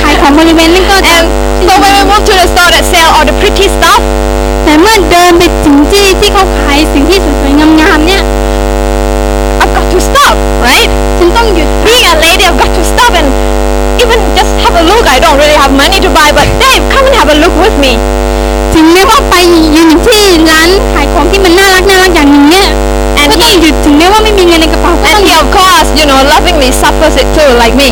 [0.02, 1.18] ขายของบริเวณนั้นก็จะ
[1.60, 4.02] and so when we move to the store that sell all the pretty stuff
[4.64, 8.24] แต่เมื่อเดินไปถึงที่ที่เขาขายสิ่งที่สวยๆงามๆเนี่ย
[9.62, 10.36] I've got to stop
[10.68, 13.30] right ฉันต้องหยุด being a lady I've got to stop and
[14.02, 17.06] even just have a look I don't really have money to buy but Dave come
[17.10, 17.94] and have a look with me
[18.75, 19.35] ถึงแม้ว่าไป
[19.75, 22.69] ยืนอยู่ที่ร้านขายของที่มันน่ารักน่ารักอย่างหนึ่งเนี่ย
[23.21, 27.29] And ก็ต้อง he- หยุดถึงแม้ว่าไม่มีเงินในกระเป๋าก็ต้อ and งห he ยุด of course you know lovingly suffers it
[27.37, 27.89] too like me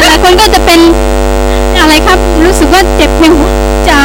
[0.00, 0.80] หลายคนก็จะเป็น
[1.86, 3.50] อะไรครับรู้สึกว่าเจ็บในหัว
[3.88, 3.98] จะ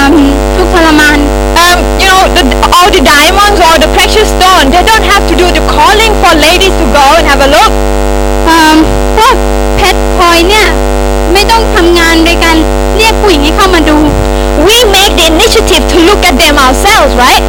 [0.56, 1.18] ทุกข์ทรมาน
[1.64, 2.44] um, you know the,
[2.76, 6.32] all the diamonds or the precious stone they don't have to do the calling for
[6.48, 7.72] ladies to go and have a look
[8.46, 8.76] เอ่อ
[9.18, 9.36] พวก
[9.78, 10.68] เพชรพลอยเนี่ย
[11.34, 12.58] ไม่ต้องทำงานโดยการ
[12.98, 13.98] เรียกผู้หญิงให้เข้ามาดู
[14.68, 17.44] we make the initiative to look at them ourselves right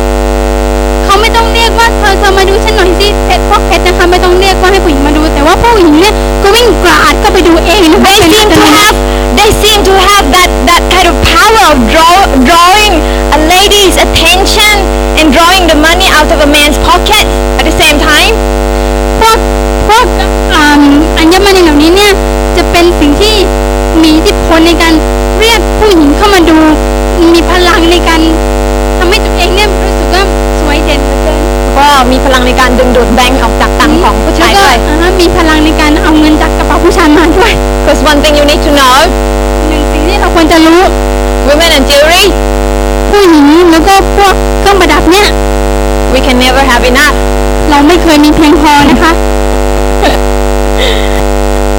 [1.13, 8.99] เขาไม่ต้องเรียกว่าเธอเธอมาดูฉันหน่อยสิเพชรพวกเพชรนะคะไม่ต้องเรียกว่าให้ผู้หญิงมาดู แต่ว่าผู้หญิงเนี่ยก็วิ่งกราดเข้าไปดูเองนะคะ they เป็น seem อัต to โนมั have ติ
[9.39, 12.17] they seem to have that that kind of power of draw,
[12.49, 12.93] drawing
[13.37, 14.75] a lady's attention
[15.19, 17.27] and drawing the money out of a man's pocket
[17.59, 18.35] at the same time
[19.21, 19.39] พวก
[19.89, 20.07] พวก
[20.55, 20.83] อ่า
[21.19, 22.13] อัญมณีเหล่านี้เนี่ย
[22.57, 23.35] จะเป็นสิ่งที่
[24.03, 24.95] มีอิทธิพลในการ
[25.39, 26.59] เรียกผู้หญิงเข้ามาดู
[27.33, 28.21] มีพลังในการ
[28.99, 30.25] ทำให้ตัวเองเนี่ยรู้สึกว่า
[30.61, 31.39] สวยเด่นเหลือ
[31.72, 38.97] เกินก็มีพลังในการดึงดูดแบงค์ออกจากตังค์ของผู้ชายแล้วด้ก็วยอ่าฮะมีพลังในการเอาเงินจากกระเป๋าผู้ชายมาด้วย because one thing you need to know
[39.69, 40.81] หนึ่งสิ่งที่เราควรจะรู้
[41.49, 42.25] women and jewelry
[43.11, 45.29] ผู้หญิงแล้วก็พวกเครื่องประดับเนี่ย
[46.13, 47.15] we can never have enough
[47.71, 49.13] เราไม่เคยมีเพียงพอนะคะ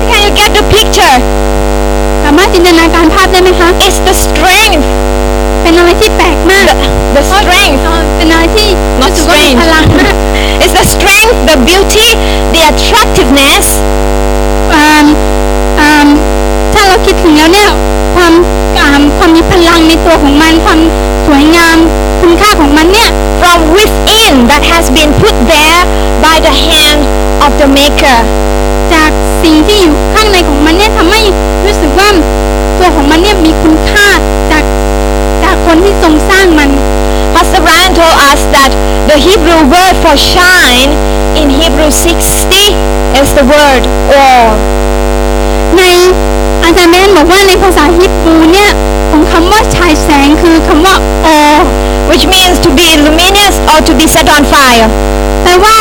[0.10, 1.16] can you get the picture
[2.24, 4.86] สามารถจินตนาการภาพได้ไหมคะ it's the strength
[5.64, 6.76] เป็นอะไรที่แปลกมาก the,
[7.16, 8.68] the strength เอ่อเป็นอะไรที่
[9.02, 10.14] not รู้สึกว่ามี strange พลังมาก
[10.64, 12.08] it's the strength the beauty
[12.54, 13.66] the attractiveness
[14.74, 15.06] อ่า
[15.80, 16.08] อ่า
[16.74, 17.70] ถ้าเราคิดถึงแล้วเนี่ย
[18.16, 18.34] ความ
[18.80, 20.80] อ่าความมีพลังในตัวของมันความ
[21.28, 21.78] สวยงาม
[22.22, 23.10] คุณค่าของมันเนี่ย
[23.42, 25.82] from within that has been put there
[26.26, 27.02] by the hand
[27.46, 28.18] of the maker
[28.94, 29.10] จาก
[29.44, 31.22] สิ่งที่อยู่ข้างในของมันเนี่ยทำให้
[31.66, 32.10] รู้สึกว่า
[32.80, 34.43] ตัวของมันเนี่ยมีคุณค่าจากจาก
[35.67, 36.71] คนที่ทรงสร้างมัน
[37.35, 38.71] Pastor Brian told us that
[39.11, 40.91] the Hebrew word for shine
[41.41, 42.75] in Hebrew 60
[43.21, 43.83] is the word
[44.19, 44.39] or
[45.77, 45.83] ใน
[46.65, 48.71] อาจารย์แมนบอกว่าในภาษาฮิบรูเนี่ย
[49.11, 50.95] ของคำว่าฉายแสงคือคำว่า
[51.27, 51.57] ออ
[52.11, 54.89] which means to be luminous or to be set on fire
[55.43, 55.77] แปลว่า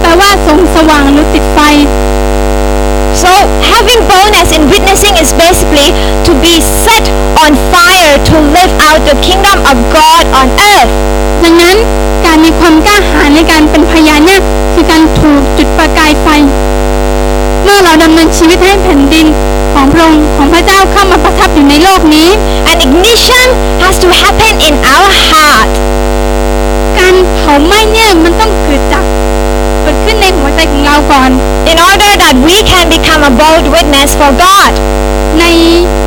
[0.00, 1.58] แปลว่าทรงสว่างหรือติดไฟ
[3.13, 3.29] So
[3.61, 5.93] having boldness in witnessing is basically
[6.25, 7.05] to be set
[7.37, 10.91] on fire to live out the kingdom of God on earth.
[11.43, 11.77] ดังนั้น
[12.25, 14.41] การมีความกล้าหาญในการเป็นพยานเนี่ย
[14.73, 16.27] คือการถูกจุดประกายไฟ
[17.63, 19.27] เมื่อเราดำเนินชีวิตให้แผ่นดิน
[19.73, 22.29] ของพระองค์ของพระเจ้าเข้ามาประทับอยู่ในโลกนี้
[22.71, 23.47] An ignition
[23.83, 25.71] has to happen in our heart.
[26.99, 29.05] การเผาไหม้เนี่ยมันต้องเกิดจาก
[29.81, 31.29] เกิดขึ้นในหัวใจของเราก่อน
[31.71, 34.73] in order that we can become a bold witness for God.
[35.39, 35.43] ใน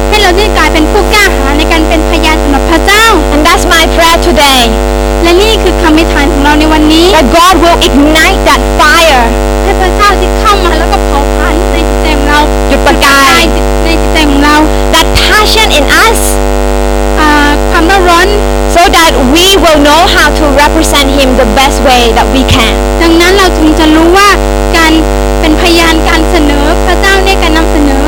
[0.08, 4.62] ให้เราได้กลายเป็นผู้กล้าหาญในการเป็นพยานสำหรับพระเจ้า And that's my prayer today.
[5.22, 9.24] และนี่คือคำอธิษฐานของเราในวันนี้ That God will ignite that fire
[9.62, 13.40] ให้พระเจ้าที่เข้ามาแล้วก็เผาผลาญในจิตใจของเราจุดประกาย
[13.84, 14.56] ในจิตใจของเรา
[14.94, 16.75] that passion in us อ่า
[17.76, 18.20] ความเร่
[18.74, 22.72] so that we will know how to represent him the best way that we can
[23.02, 24.28] ดังนั้นเราจึงจะรู้ว่า
[24.76, 24.92] การ
[25.40, 28.04] เป็นพยานการเสนอพระเจ้าในการนำเสนอ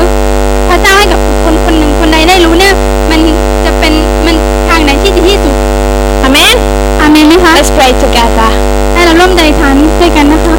[0.69, 2.73] พระเจ้าให้กับคนคนหนึ่งคนใดได้รู้เนี่ย
[3.11, 3.21] มัน
[3.65, 3.93] จะเป็น
[4.25, 4.35] มัน
[4.69, 5.55] ทางไหนที่ดีที่สุด
[6.23, 6.55] อเมน
[7.01, 8.49] อเมนไหมคะ Let's pray together
[8.93, 10.55] ให้เราร่วมใจทานด้วยกันนะคะ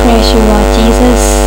[0.00, 1.45] Praise you Lord Jesus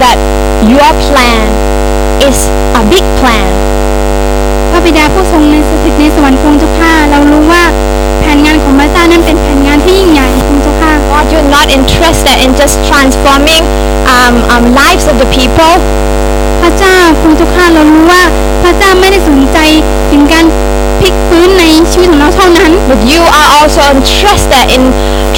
[0.00, 0.16] that
[0.64, 1.48] your plan
[2.24, 2.48] is
[2.78, 3.52] a big plan.
[4.70, 7.64] พระบิดาผู้ทรงในสถิตในสวรรค์พระองค์เจ้าข้าเรารู้ว่า
[8.20, 13.62] แผนงานของพระเจ้านั้นเป็นแผนงานที่ยิ่งใหญ่พระองค์เจ้าข้า God, you're not interested in just transforming
[14.14, 15.74] um, um, lives of the people,
[16.62, 18.22] พระเจ้าพระองค์เจ้าข้าเรารู้ว่า
[18.62, 19.58] พระเจ้าไม่ได้สนใจ
[20.10, 20.44] ถึงการ
[21.00, 24.82] พลิกฟื้นในชีวิตของเราเท่านั้น but you are also interested in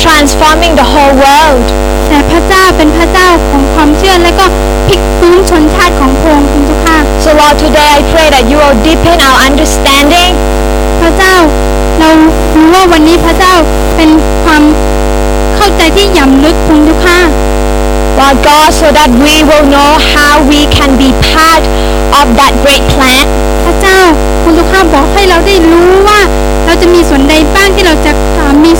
[0.02, 1.66] transforming the whole world.
[2.08, 4.46] แต่พระเจ้าเป็นพระเจ้าของความเชื่อและก็
[4.86, 10.32] พลิกฟื้นชนชาติของพระองค์พระองค์เจ้าข้า So, Lord, today I pray that you will deepen our understanding
[11.00, 11.34] พระเจ้า
[12.00, 12.10] เรา
[12.56, 13.54] รู้ว่าวันนี้พระเจ้า
[13.96, 14.10] เป็น
[14.44, 14.62] ความ
[15.56, 17.18] เข้าใจที่หย่ำลึกพระองค์เจ้าข้า
[18.20, 21.64] Lord God, so that we will know how we can be part
[22.20, 23.26] of that great plan.
[23.64, 24.00] พระเจ้า
[24.42, 26.20] คุณลูกข้าบอกให้เราได้รู้ว่า
[26.66, 28.12] เราจะมีส่วนใดบ้างที่เราจะ
[28.64, 28.72] มี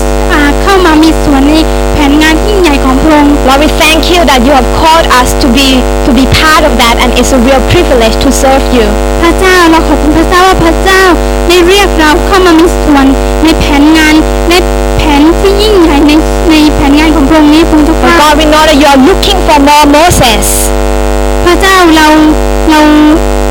[0.63, 1.55] เข้ามามีส่วนใน
[1.93, 5.67] แผนงานที่ยิ่งใหญ่ของพระองค์ Lord, we thank you that you have called us to be
[6.05, 8.85] to be part of that, and it's a real privilege to serve you.
[9.21, 11.03] พระเจ้าเราขอบคุณพระเจ้าว่าพระเจ้า
[11.47, 13.05] ได้เรียกเราเข้ามามีส่วน
[13.43, 14.13] ในแผนงาน
[14.49, 14.53] ใน
[14.97, 16.11] แผนที่ยิ่งใหญ่ใน
[16.51, 20.47] ในแผนงานของพระองค์นี้คุณทุก But ข้า God, we know that you are looking for more Moses.
[21.45, 22.07] พระเจ้าเรา
[22.69, 22.79] เรา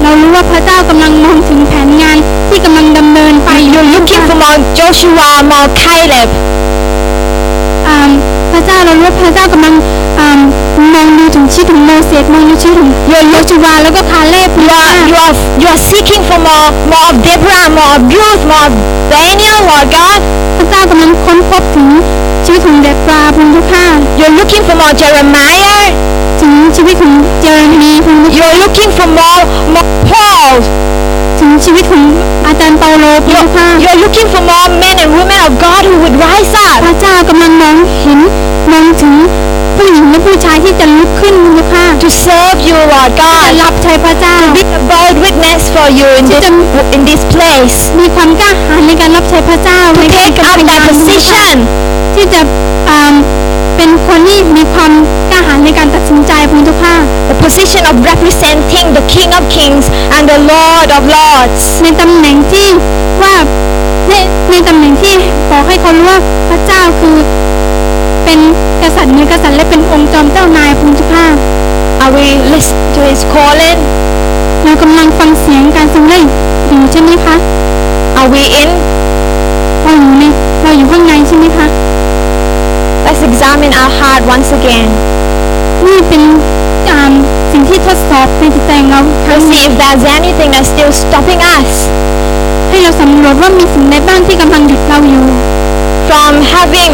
[0.03, 2.17] เรารู้ว่าพระเจ้ากำลังมองถึงแผนงาน
[2.49, 6.29] ที่กำลังดำเนินไปอยู่ You're looking for more Joshua, more Caleb.
[8.53, 9.75] อ่าพระเจ้าเรารู้ว่าพระเจ้ากำลัง
[10.21, 10.41] อ่า
[10.95, 12.91] มองดูถึงชีวิตของโมเสสมองดูชีวิตของ
[13.31, 18.43] โยชูวาแล้วก็คาเลบ You are you are you are seeking for more more of Deborah, more of Ruth,
[18.51, 18.75] more of
[19.13, 20.21] Daniel, Lord God.
[20.57, 21.89] พระเจ้ากำลังค้นพบถึง
[22.45, 23.87] ชีวิตของเดบราพุงทุกข้า
[24.19, 25.83] You're looking for more Jeremiah.
[26.41, 29.43] ถึงชีวิตของเจอร์มีพุงทุก You're looking for more
[29.75, 30.55] more Paul.
[31.43, 32.05] ถึงชีวิตของ
[32.47, 38.21] อาจารย์เปาโลพุงทุกข้า You're looking for more men and women of God who would rise พ up ระเจ้ากำลังมองเห็น
[38.73, 39.15] มองถึง
[39.77, 43.51] ผู้หญิงและผู้ชายที่จะลุกขึ้นพุงทุกข้า to serve you, Lord จะ God.
[43.63, 46.45] รับใช้พระเจ้า Be a bold witness for you in this
[46.97, 47.77] in this place.
[48.01, 51.57] มีความกล้าหาญในการรับใช้พระเจ้า To ในการ take เป็น up พยา that นพุงทุกข้า position.
[52.17, 52.41] ที่จะ
[52.89, 53.15] อ่า
[53.77, 54.93] เป็นคนที่มีความ
[55.31, 56.95] กล้าหาญในการตัดสินใจพุงทุกข้า
[57.31, 59.87] The position of representing the King of Kings
[60.17, 61.63] and the Lord of Lords.
[61.83, 62.69] ในตำแหน่งที่
[63.23, 63.35] ว่า
[64.09, 64.13] ใน
[64.51, 65.15] ในตำแหน่งที่
[65.51, 67.17] บอกให้เขารู้ว่าพระเจ้าคือ
[68.25, 68.41] เป็น
[68.83, 71.27] กษัตริย์เหนือกษัตริย์และเป็นองค์จอมเจ้านายพุงทุกข้า
[72.03, 73.79] Are we listening to His calling?
[74.63, 76.25] เรากำลังฟังเสียงการทรงเล่น
[76.69, 77.37] อยู่ใช่ไหมคะ
[78.21, 78.71] Are we in?
[79.85, 80.25] เราอยู่ใน
[80.63, 81.62] เราอยู่ข้างในใช่ไหมคะ Let's
[83.22, 84.88] examine our heart once again.
[85.88, 86.24] นี่เป็น
[86.90, 87.14] อ่า
[87.52, 91.72] สิ่งที่ทดสอบในจิตใจของเราครั้ง Let's นี้ see if there's anything that's still stopping us
[92.70, 95.26] ให้เราสำรวจว่ามีสิ่งใดบ้างที่กำลังหยุดเราอยู่
[96.08, 96.92] from having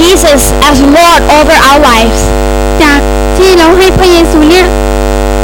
[0.00, 2.20] Jesus as Lord over our lives.
[2.82, 3.00] จาก
[3.38, 4.66] ที่เราให้พระเยซูเนี่ย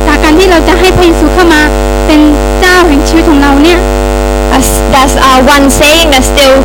[0.07, 1.62] จากการที่เราจะให้พระเยซูเข้ามา
[2.07, 2.20] เป็น
[2.61, 3.80] เจ้าแห่งชีวิตของเราเนี่ย
[4.57, 6.57] As that's uh, one saying that's still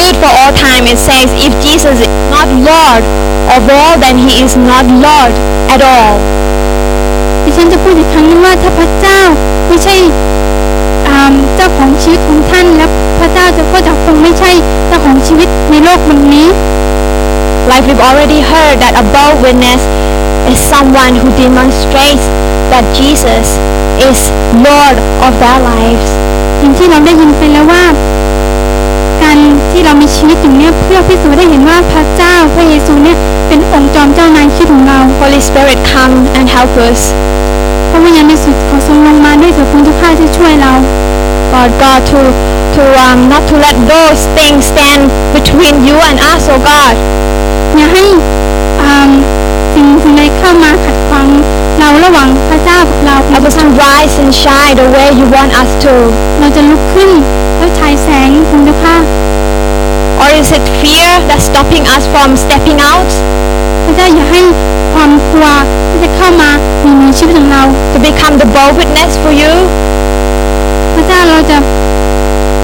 [0.00, 0.84] good for all time.
[0.88, 3.04] It says, if Jesus is not Lord
[3.54, 5.34] of all, then he is not Lord
[5.72, 6.16] at all.
[7.44, 9.20] ดิฉันจะพูดอีกครั้งนึงว่าถ้าพระเจ้า
[9.68, 9.96] ไม่ใช่
[11.08, 11.20] อ่า
[11.56, 12.86] เจ้าของชีวิตของท่านและ
[13.18, 14.50] พระเจ้าจะก็จะคงไม่ใช่
[14.88, 16.48] เจ้าของชีวิตในโลกใบนี้
[17.70, 19.80] Like we've already heard that a bold witness
[20.50, 22.26] is someone who demonstrates
[22.74, 23.46] that Jesus
[24.02, 24.18] is
[24.66, 26.10] Lord of their lives.
[26.60, 27.84] อย่างที่เราได้ยินไปแล้วว่า
[29.22, 29.36] การ
[29.70, 33.16] ที่เรามีชีวิตอยู่เนี่ยเพื่อพิสูจน์ได้เห็นว่าพระเจ้าพระเยซูเนี่ย
[33.48, 37.00] เป็นองค์จอมเจ้านายชีวิตของเรา Holy Spirit, come and help us.
[37.90, 40.72] พระวิญญาณบริสุทธิ์ขอทรงลงมาด้วยเถิดคุณทุกข้าที่ช่วยเรา
[41.54, 42.20] Lord God, to
[42.76, 45.02] to um, not to let those things stand
[45.36, 46.94] between you and us, oh God.
[47.76, 48.04] อย่าให้
[48.82, 49.10] อ่า
[49.74, 51.28] สิ่งสิ่งใดเข้ามาขัดขวาง
[51.78, 55.92] เราระหว่างพระเจ้ากับเรา Help us to rise and shine the way you want us to.
[56.40, 57.10] เราจะลุกขึ้น
[57.58, 58.71] แล้วฉายแสงคุณเจ้าค่ะ
[60.22, 63.10] Or is it fear that's stopping us from stepping out?
[63.84, 64.42] พระเจ้าอย่าให้
[64.94, 65.48] ความกลัว
[65.90, 66.50] ที่จะเข้ามา
[66.82, 67.62] อยู่ในชีวิตของเรา
[67.94, 69.52] To become the bold witness for you?
[70.94, 71.58] พระเจ้าเราจะ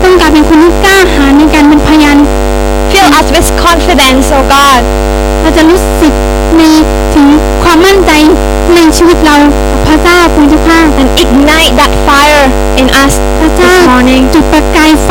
[0.03, 2.19] ต้องการเป็นคนที่กล้าหาญในการเป็นพยาน
[2.93, 4.83] Fill us with confidence, oh God.
[5.41, 6.13] เราจะรู้สึก
[6.59, 6.71] มี
[7.15, 7.48] ถึงควา
[7.79, 8.13] มมั่นใจ
[8.75, 9.37] ในชีวิตเรา
[9.71, 12.45] กับพระเจ้าคุณเจ้าค่ะ And ignite that fire
[12.81, 14.23] in us พระเจ้า this morning.
[14.35, 15.11] จุดประกายไฟ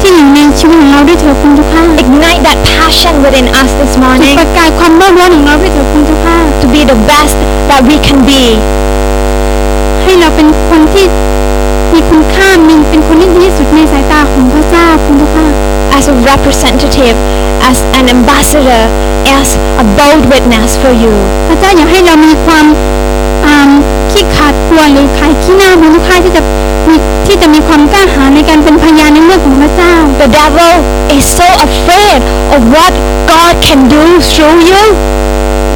[0.00, 7.36] ที่อยู่ในชีวิตของเราด้วยเถิดคุณเจ้าค่ะ Ignite that passion within us this จุด morning ประกายความร้อนร้อนของเราด้วยเถิดคุณเจ้าค่ะ to be the best
[7.70, 8.42] that we can be.
[10.02, 11.04] ให้เราเป็นคนที่
[11.92, 15.46] มีคุณค่ามีเป็นคนที่ดีที่สุดในสายตาของพระเจ้าคุณเจ้าค่ะ
[15.98, 17.16] As a representative,
[17.68, 18.82] as an ambassador,
[19.38, 19.48] as
[19.82, 21.14] a bold witness for you.
[21.48, 22.66] พระเจ้าอยากให้เรามีความ
[23.46, 23.68] อ่า
[24.92, 26.42] หรือขายขี้หน้ามูลค่าที่จะ
[26.88, 26.96] มี
[27.26, 30.72] ที่จะมีความกล้าหาญในการเป็นพยานในเรื่องของพระเจ้า The devil
[31.16, 32.20] is so afraid
[32.54, 32.92] of what
[33.32, 34.82] God can do through you.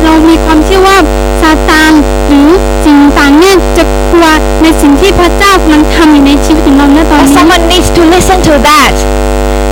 [0.05, 0.99] เรามีความเชื่อว่า
[1.41, 1.93] ซาตาน
[2.29, 2.51] หรือ
[2.85, 4.29] สิ่งต่างๆเนี่ยจะกลัว
[4.63, 8.95] ในสิ่งที่พระเจ้ากำลังทำอยู่ในชีวิตของเราณตอน But นี้ someone needs to listen to that.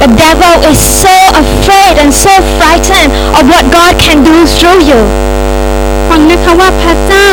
[0.04, 2.28] The devil is so afraid and so
[2.60, 3.08] frightened
[3.40, 5.00] of what God can do through you.
[6.08, 7.28] ฟังนะคะว่าพระเจ้า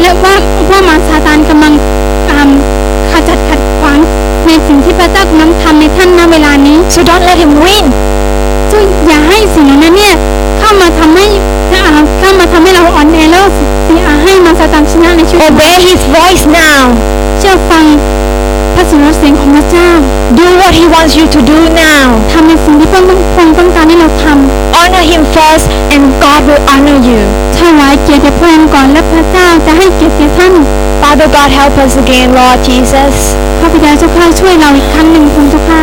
[0.00, 0.34] และว่า
[0.70, 1.74] ว่ามารซาตานกำลัง
[2.30, 2.48] ตาม
[3.10, 3.98] ขจัดขัดขวาง
[4.46, 7.84] ในสิ่งที่พระเจ้ากำลังทำในท่านณเวลานี้ So don't let him win.
[8.70, 10.14] ซึ่งอย่าให้สิ่งเหล่านั้นเนี่ย
[10.58, 11.26] เข้ามาทำให้
[11.72, 11.82] อ่า
[12.18, 13.62] เข้ามาทำให้เราอ่อนแอแล้วสิ
[14.06, 16.82] อ่าให้มารซาตานชนะในชีวิตของเรา Obey his voice now.
[17.38, 17.84] เชื่อฟัง
[18.80, 19.90] พระสุรเสียงของพระเจ้า
[20.40, 21.58] Do what he wants you to do
[21.88, 22.06] now.
[22.32, 23.02] ทำในสิ่งที่พระอ
[23.46, 24.24] งค์ต้องการให้เราท
[24.78, 27.20] Honor him first and God will honor you.
[27.42, 30.52] ำถวายเกียรติแด่พระองค์ก่อนและพระเจ้าจะให้เกียรติแก่ท่าน
[31.02, 33.16] Father God, help us again, Lord Jesus.
[33.60, 35.82] พระบิดาเจ้าข้าช่วยเราอีกครั้งหนึ่งคุณเจ้าข้า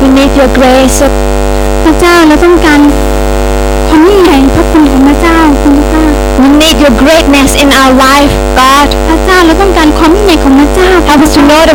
[0.00, 0.98] We need your grace.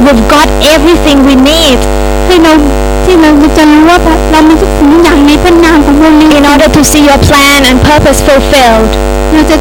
[0.10, 1.80] We've got everything we need
[2.28, 2.54] ให้เรา
[3.06, 3.98] ที่เราจะรู้ว่า
[4.32, 8.92] เรามีทุกสิ่งทุกอย่างในพระนามของพระองค์ in order to see your plan and purpose fulfilled.
[9.34, 9.56] เราจะ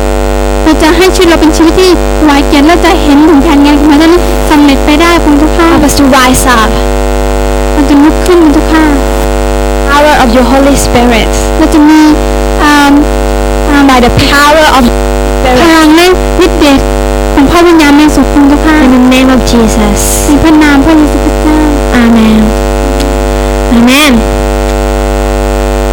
[0.64, 1.90] เราจะให้ชีวิตเราเป็นชีวิตที่
[2.24, 6.70] หวายเกียรติและจะเห็นถึงการงานของพระเจ้านั้นสำเร็จไปได้คุณเจ้าข้า Help us to rise up.
[7.72, 8.84] เราจะลุกขึ้นคุณเจ้าข้า
[9.90, 11.32] Power of your Holy Spirit.
[11.58, 12.00] เราจะมี
[12.62, 12.92] อ่า
[13.70, 14.84] อ่า By the power of
[15.42, 15.58] พ Spirit.
[15.72, 16.06] ลังและ
[16.44, 16.80] ฤทธิ์เดช
[17.38, 19.98] ของพระวิญญาณในสุดคุณเจ้าข้า In the name of Jesus.
[20.26, 21.58] ในพระนามพระเยซูคริสต์เจ้า
[22.02, 22.40] Amen.
[23.78, 24.12] Amen.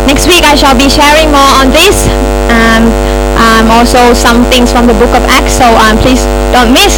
[0.09, 1.95] Next week I shall be sharing more on this.
[2.57, 2.83] Um,
[3.45, 5.53] um, also some things from the book of Acts.
[5.61, 6.23] So um, please
[6.55, 6.93] don't miss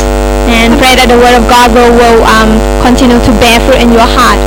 [0.57, 2.51] and pray that the word of God will, will um,
[2.87, 4.39] continue to bear fruit in your heart.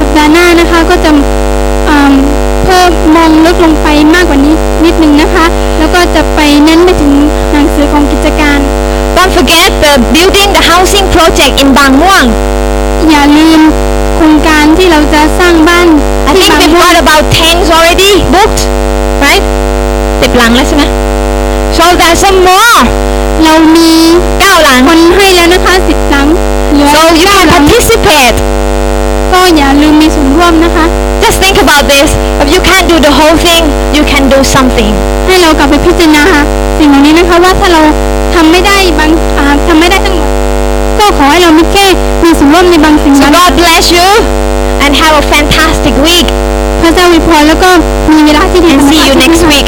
[0.00, 1.10] สัปดาห์หน้านะคะก็จะ
[1.88, 2.14] อ่า
[2.64, 5.44] เพิ่มมองลึกลงไปมากกว่านี้นิดนึงนะคะ
[5.78, 7.12] แล้วก็จะไปเน้นไปถึง
[7.52, 8.60] หนังสือของกิจการ
[9.22, 12.28] Don't forget the building the housing project in Bang Muang.
[13.10, 13.60] อย่าลืม
[14.16, 15.86] โครงการที่เราจะสร้างบ้าน
[16.28, 18.60] I ที่ think บาง we've ม่วง got about 10 already booked,
[19.24, 19.44] right?
[20.20, 20.82] สิบหลังแล้วใช่ไหม
[21.78, 22.78] So there's some more.
[23.44, 23.92] เรามี
[24.40, 26.26] เก้าหลัง คนให้แล้วนะคะสิบหลัง
[26.72, 28.36] เหลือ So you เก้า can หลัง participate.
[29.32, 30.86] ก็อย่าลืมมีส่วนร่วมนะคะ
[31.24, 32.08] Just think about this.
[32.42, 33.62] If you can't do the whole thing,
[33.96, 34.92] you can do something.
[35.26, 36.24] ให้เรากลับไปพิจารณา
[36.78, 37.82] สิ่งเหล่านี้นะคะว่าถ้าเรา
[38.34, 40.30] ทำไม่ได้บางอ่าทำไม่ได้ทั้งหมด
[40.98, 41.86] ก็ขอให้เรามีแค่
[42.24, 44.06] มีส่วนร่วมในบางสิ่ง So นั้น God bless you
[44.84, 46.28] and have a fantastic week.
[46.80, 47.70] พระเจ้าอวยพรแล้วก็
[48.12, 49.66] มีเวลาที่ดี And see you next week.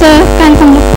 [0.00, 0.84] เจอกันสำหรับ